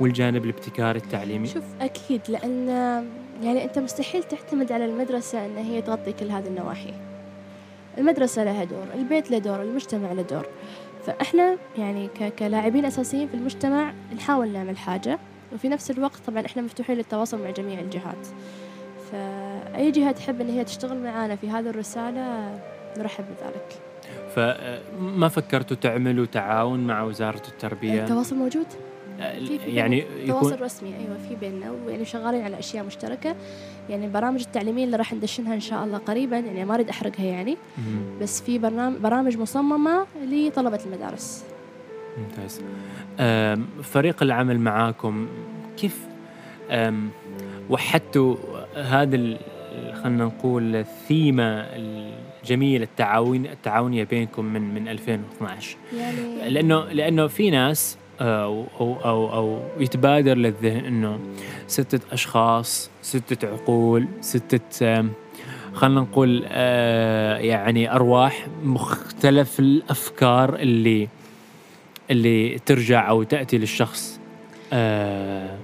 [0.00, 1.46] والجانب الابتكاري التعليمي.
[1.46, 2.68] شوف أكيد لأن
[3.42, 6.94] يعني أنت مستحيل تعتمد على المدرسة أن هي تغطي كل هذه النواحي.
[7.98, 10.46] المدرسة لها دور البيت له دور المجتمع له دور.
[11.06, 12.08] فإحنا يعني
[12.38, 15.18] كلاعبين أساسيين في المجتمع نحاول نعمل حاجة.
[15.54, 18.26] وفي نفس الوقت طبعا إحنا مفتوحين للتواصل مع جميع الجهات.
[19.12, 22.58] فأي جهة تحب أن هي تشتغل معنا في هذه الرسالة
[22.98, 23.66] نرحب بذلك.
[24.34, 28.66] فما فكرتوا تعملوا تعاون مع وزارة التربية؟ التواصل موجود.
[29.20, 33.34] آه، في- في يعني يكون تواصل رسمي أيوه في بيننا ويعني شغالين على أشياء مشتركة.
[33.90, 37.56] يعني البرامج التعليمية اللي راح ندشنها إن شاء الله قريبا يعني ما أريد أحرقها يعني.
[37.78, 41.44] مم، بس في برنامج برامج مصممة لطلبة المدارس.
[42.18, 42.60] ممتاز.
[43.82, 45.28] فريق العمل معاكم
[45.76, 45.98] كيف
[47.70, 48.36] وحدتوا
[48.76, 49.16] هذا
[49.94, 51.66] خلينا نقول الثيمة
[52.42, 58.96] الجميلة التعاون التعاونية بينكم من من 2012 يعني لأنه لأنه في ناس آه، أو أو
[59.04, 61.18] أو, أو يتبادر للذهن إنه
[61.66, 65.04] ستة أشخاص ستة عقول ستة
[65.74, 71.08] خلينا نقول آه، يعني أرواح مختلف الأفكار اللي
[72.10, 74.20] اللي ترجع أو تأتي للشخص.
[74.72, 75.56] آه،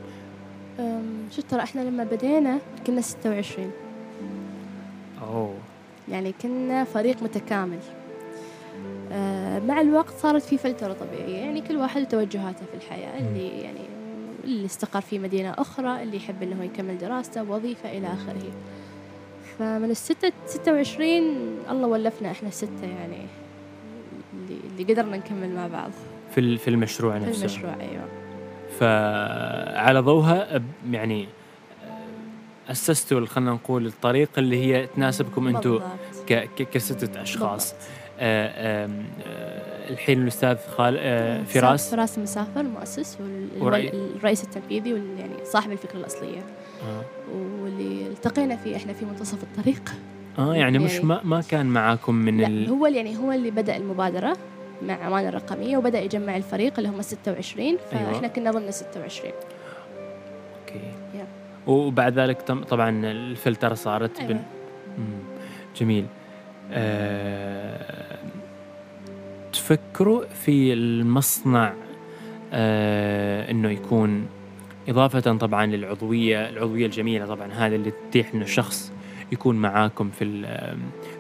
[1.31, 3.71] شوف ترى إحنا لما بدينا كنا 26
[5.23, 5.55] أوه.
[6.09, 7.79] يعني كنا فريق متكامل.
[9.13, 11.37] آه، مع الوقت صارت في فلترة طبيعية.
[11.37, 13.19] يعني كل واحد توجهاته في الحياة.
[13.19, 13.81] اللي يعني
[14.45, 18.53] اللي استقر في مدينة أخرى اللي يحب إنه يكمل دراسته وظيفة إلى آخره.
[19.59, 21.25] فمن الستة ستة وعشرين
[21.71, 23.27] الله ولفنا إحنا الستة يعني
[24.35, 25.91] اللي, اللي قدرنا نكمل مع بعض.
[26.35, 27.41] في في المشروع في نفسه.
[27.41, 28.05] المشروع أيوة.
[28.81, 31.29] فعلى ضوها يعني
[32.71, 35.83] اسستوا خلينا نقول الطريق اللي هي تناسبكم أنتم بالضبط.
[36.27, 37.89] ك- ك- كستة أشخاص بالضبط.
[38.21, 43.19] آه، آم، آه، الحين الأستاذ خال آه، فراس فراس المسافر المؤسس
[43.61, 46.39] والرئيس التنفيذي وال- يعني صاحب الفكرة الأصلية
[46.89, 47.03] آه.
[47.63, 49.95] واللي التقينا فيه إحنا في منتصف الطريق
[50.39, 52.69] آه يعني مش يعني- ما ما كان معاكم من لا ال...
[52.69, 54.37] هو يعني هو اللي بدأ المبادرة
[54.83, 58.29] مع عمان الرقمية وبدأ يجمع الفريق اللي هم 26 فاحنا أيوة.
[58.29, 59.33] كنا ضمن 26
[60.61, 60.81] أوكي
[61.15, 61.24] يا.
[61.67, 64.33] وبعد ذلك تم طبعا الفلترة صارت أيوة.
[64.33, 64.41] بن...
[65.77, 66.07] جميل.
[66.73, 68.19] آه...
[69.53, 71.73] تفكروا في المصنع
[72.53, 73.51] آه...
[73.51, 74.27] إنه يكون
[74.89, 78.93] إضافة طبعا للعضوية العضوية الجميلة طبعا هذا اللي تتيح إنه الشخص
[79.33, 80.79] يكون معاكم في ال-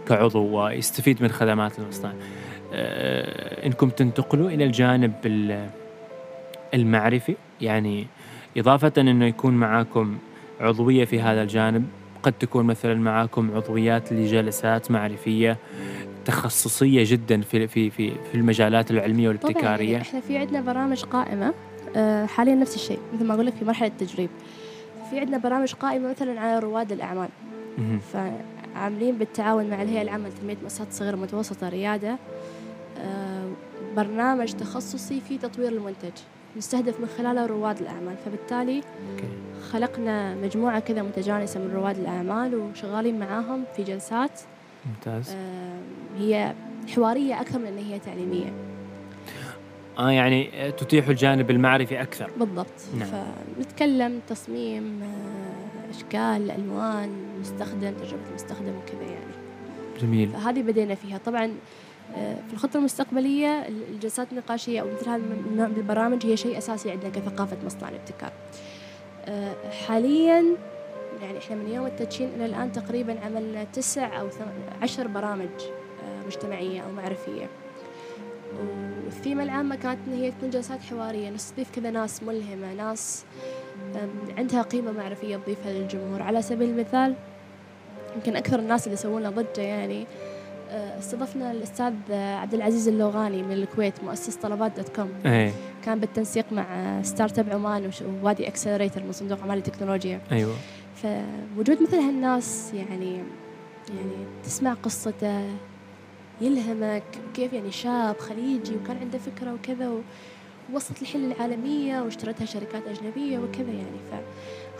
[0.08, 2.12] كعضو ويستفيد من خدمات المصنع.
[2.72, 5.68] آه، إنكم تنتقلوا إلى الجانب ال-
[6.74, 8.06] المعرفي يعني
[8.56, 10.18] إضافة إنه يكون معاكم
[10.64, 11.86] عضوية في هذا الجانب.
[12.22, 15.58] قد تكون مثلا معاكم عضويات لجلسات معرفية
[16.24, 21.04] تخصصية جدا في في في في المجالات العلمية طبعا يعني والابتكارية إحنا في عندنا برامج
[21.04, 21.54] قائمة
[21.96, 24.30] آه، حاليا نفس الشيء مثل ما أقول لك في مرحلة تجريب
[25.10, 27.28] في عندنا برامج قائمة مثلا على رواد الأعمال.
[28.12, 32.16] فعاملين بالتعاون مع الهيئة العامة لتنمية مؤسسات صغيرة ومتوسطة ريادة
[32.98, 33.50] آه،
[33.96, 36.12] برنامج تخصصي في تطوير المنتج.
[36.56, 38.16] نستهدف من خلاله رواد الأعمال.
[38.24, 38.80] فبالتالي.
[39.70, 44.40] خلقنا مجموعة كذا متجانسة من رواد الأعمال وشغالين معاهم في جلسات.
[44.86, 45.36] ممتاز.
[46.18, 46.52] هي
[46.94, 48.52] حوارية أكثر من أن هي تعليمية.
[49.98, 52.30] آه يعني تتيح الجانب المعرفي أكثر.
[52.36, 52.66] بالضبط.
[52.98, 53.08] نعم.
[53.58, 59.34] فنتكلم تصميم آه، أشكال ألوان مستخدم تجربة المستخدم وكذا يعني.
[60.00, 60.28] جميل.
[60.28, 61.18] فهذه بدينا فيها.
[61.18, 61.50] طبعا
[62.14, 67.10] في الخطة المستقبلية الجلسات النقاشية أو مثل هذا النوع من البرامج هي شيء أساسي عندنا
[67.10, 68.32] كثقافة مصنع الابتكار.
[69.24, 69.54] آه،
[69.86, 70.44] حاليا
[71.22, 74.28] يعني إحنا من يوم التدشين إلى الآن تقريبا عملنا تسع أو
[74.82, 75.48] عشر برامج
[76.04, 77.48] آه، مجتمعية أو معرفية.
[79.04, 83.24] والثيمة العامة كانت إن هي تكون جلسات حوارية نستضيف كذا ناس ملهمة ناس
[84.38, 86.22] عندها قيمة معرفية تضيفها للجمهور.
[86.22, 87.14] على سبيل المثال
[88.16, 90.33] يمكن أكثر الناس اللي يسوون ضجة يعني أه،
[90.74, 95.10] استضفنا الأستاذ عبد العزيز اللوغاني من الكويت مؤسس طلبات دوت كوم.
[95.26, 95.52] إيه.
[95.84, 96.66] كان بالتنسيق مع
[97.02, 97.90] Startup Oman و
[98.22, 100.20] Wadi Accelerator من صندوق أعمال التكنولوجيا.
[100.32, 100.54] أيوه.
[100.94, 103.14] فوجود مثل هالناس يعني
[103.88, 104.14] يعني
[104.44, 105.40] تسمع قصته
[106.40, 107.02] يلهمك
[107.34, 109.90] كيف يعني شاب خليجي وكان عنده فكرة وكذا
[110.72, 114.24] ووصلت الحين للعالمية واشترتها شركات أجنبية وكذا يعني.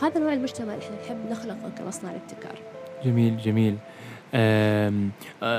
[0.01, 2.59] فهذا نوع المجتمع اللي إحنا نحب نخلقه كمصنع الابتكار
[3.05, 3.76] جميل جميل.
[4.35, 4.93] أه،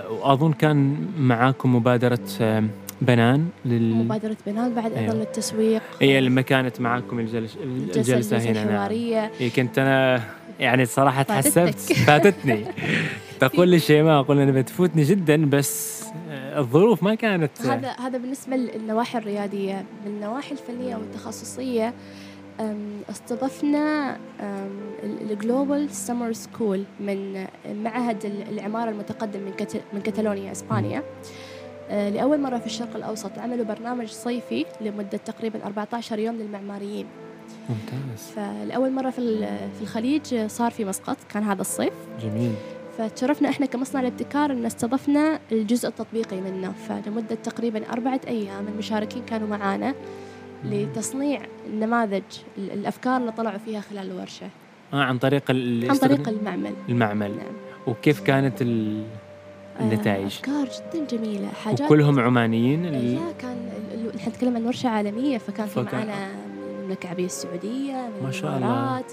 [0.10, 2.20] وأظن كان معاكم مبادرة
[3.02, 5.00] بنان لل مبادرة بنان بعد أيوة.
[5.00, 7.58] أيضا للتسويق هي لما كانت معاكم الجلس...
[7.64, 10.24] الجلسة الجلسة هنا نعم الحوارية إيه كنت أنا
[10.60, 11.22] يعني صراحة.
[11.22, 12.66] تحسبت فاتتني
[13.40, 18.18] تقول لي شيء ما أقول أنا بتفوتني جدا بس أه، الظروف ما كانت هذا هذا
[18.18, 21.94] بالنسبة للنواحي الريادية من النواحي الفنية والتخصصية
[23.10, 24.18] استضفنا
[25.04, 27.46] ال Global Summer School من
[27.84, 29.52] معهد ال- العمارة المتقدم من
[29.94, 31.04] من كتالونيا إسبانيا.
[31.90, 37.06] أه، لأول مرة في الشرق الأوسط عملوا برنامج صيفي لمدة تقريبا 14 يوم للمعماريين.
[37.70, 38.24] ممتاز.
[38.36, 39.48] فلأول مرة في
[39.82, 41.94] الخليج صار في مسقط كان هذا الصيف.
[42.22, 42.52] جميل.
[42.98, 46.74] فتشرفنا إحنا كمصنع الابتكار إن استضفنا الجزء التطبيقي منه.
[46.90, 49.94] فلمدة تقريبا أربعة أيام المشاركين كانوا معانا.
[50.64, 52.24] لتصنيع النماذج
[52.58, 54.50] ال- الأفكار اللي طلعوا فيها خلال الورشة.
[54.94, 55.52] آه عن طريق.
[55.90, 56.74] عن طريق المعمل.
[56.90, 57.30] المعمل.
[57.32, 57.54] نعم.
[57.88, 59.04] وكيف كانت ال...
[59.80, 61.48] النتائج؟ آه، أفكار جدا جميلة.
[61.48, 63.16] حاجات وكلهم عمانيين ال...
[63.16, 63.58] لا كان
[64.18, 68.58] إحنا نتكلم عن ورشة عالمية فكان في معانا من المملكه العربيه السعودية من ما شاء
[68.58, 69.04] الله.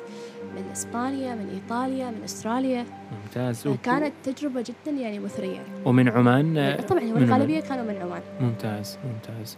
[0.57, 2.85] من إسبانيا من إيطاليا من أستراليا.
[3.25, 3.67] ممتاز.
[3.67, 5.61] وك- فكانت تجربة جدا يعني مثرية.
[5.85, 7.23] ومن عمان آه، طبعا هو من عمان.
[7.23, 8.23] الغالبيه كانوا من عمان.
[8.41, 9.57] ممتاز ممتاز.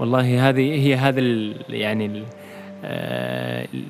[0.00, 1.56] والله هذه هي هذا ال...
[1.68, 2.24] يعني ال...
[2.84, 3.66] آه...
[3.74, 3.84] ال-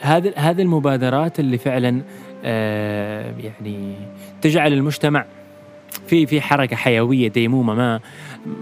[0.00, 2.02] هذه هذه المبادرات اللي فعلا
[2.44, 3.34] آه...
[3.38, 3.94] يعني
[4.42, 5.24] تجعل المجتمع
[6.06, 8.00] في في حركة حيوية ديمومة ما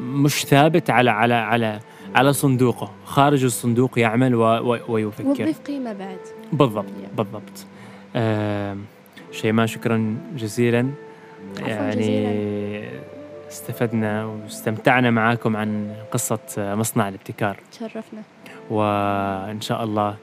[0.01, 1.81] مش ثابت على على على
[2.15, 2.91] على صندوقه.
[3.05, 4.43] خارج الصندوق يعمل و...
[4.45, 4.79] و...
[4.89, 5.29] ويفكر.
[5.29, 6.19] وتضيف قيمة بعد.
[6.53, 7.17] بالضبط Yeah.
[7.17, 7.67] بالضبط.
[8.17, 8.77] آه...
[9.33, 10.91] شيماء شكرا جزيلا.
[11.67, 13.13] يعني جزيلاً.
[13.53, 17.57] استفدنا واستمتعنا معاكم عن قصة مصنع الابتكار.
[17.73, 18.23] تشرفنا.
[18.71, 20.17] وإن شاء الله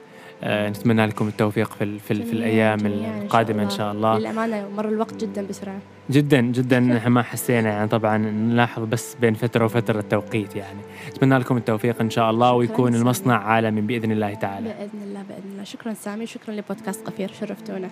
[0.44, 3.78] آه، نتمنى لكم التوفيق في, في, في الأيام جميعاً إن شاء القادمة إن الله.
[3.78, 4.18] شاء الله.
[4.20, 5.80] للأمانة مر الوقت جدا بسرعة.
[6.10, 10.80] جدا جدا ما حسينا يعني طبعا نلاحظ بس بين فترة وفترة التوقيت يعني.
[11.08, 13.02] أتمنى لكم التوفيق إن شاء الله ويكون سامي.
[13.02, 14.70] المصنع عالمي بإذن الله تعالى.
[14.70, 15.64] بإذن الله بإذن الله.
[15.64, 17.32] شكرا سامي شكرا لبودكاست قفير.
[17.40, 17.90] شرفتونا.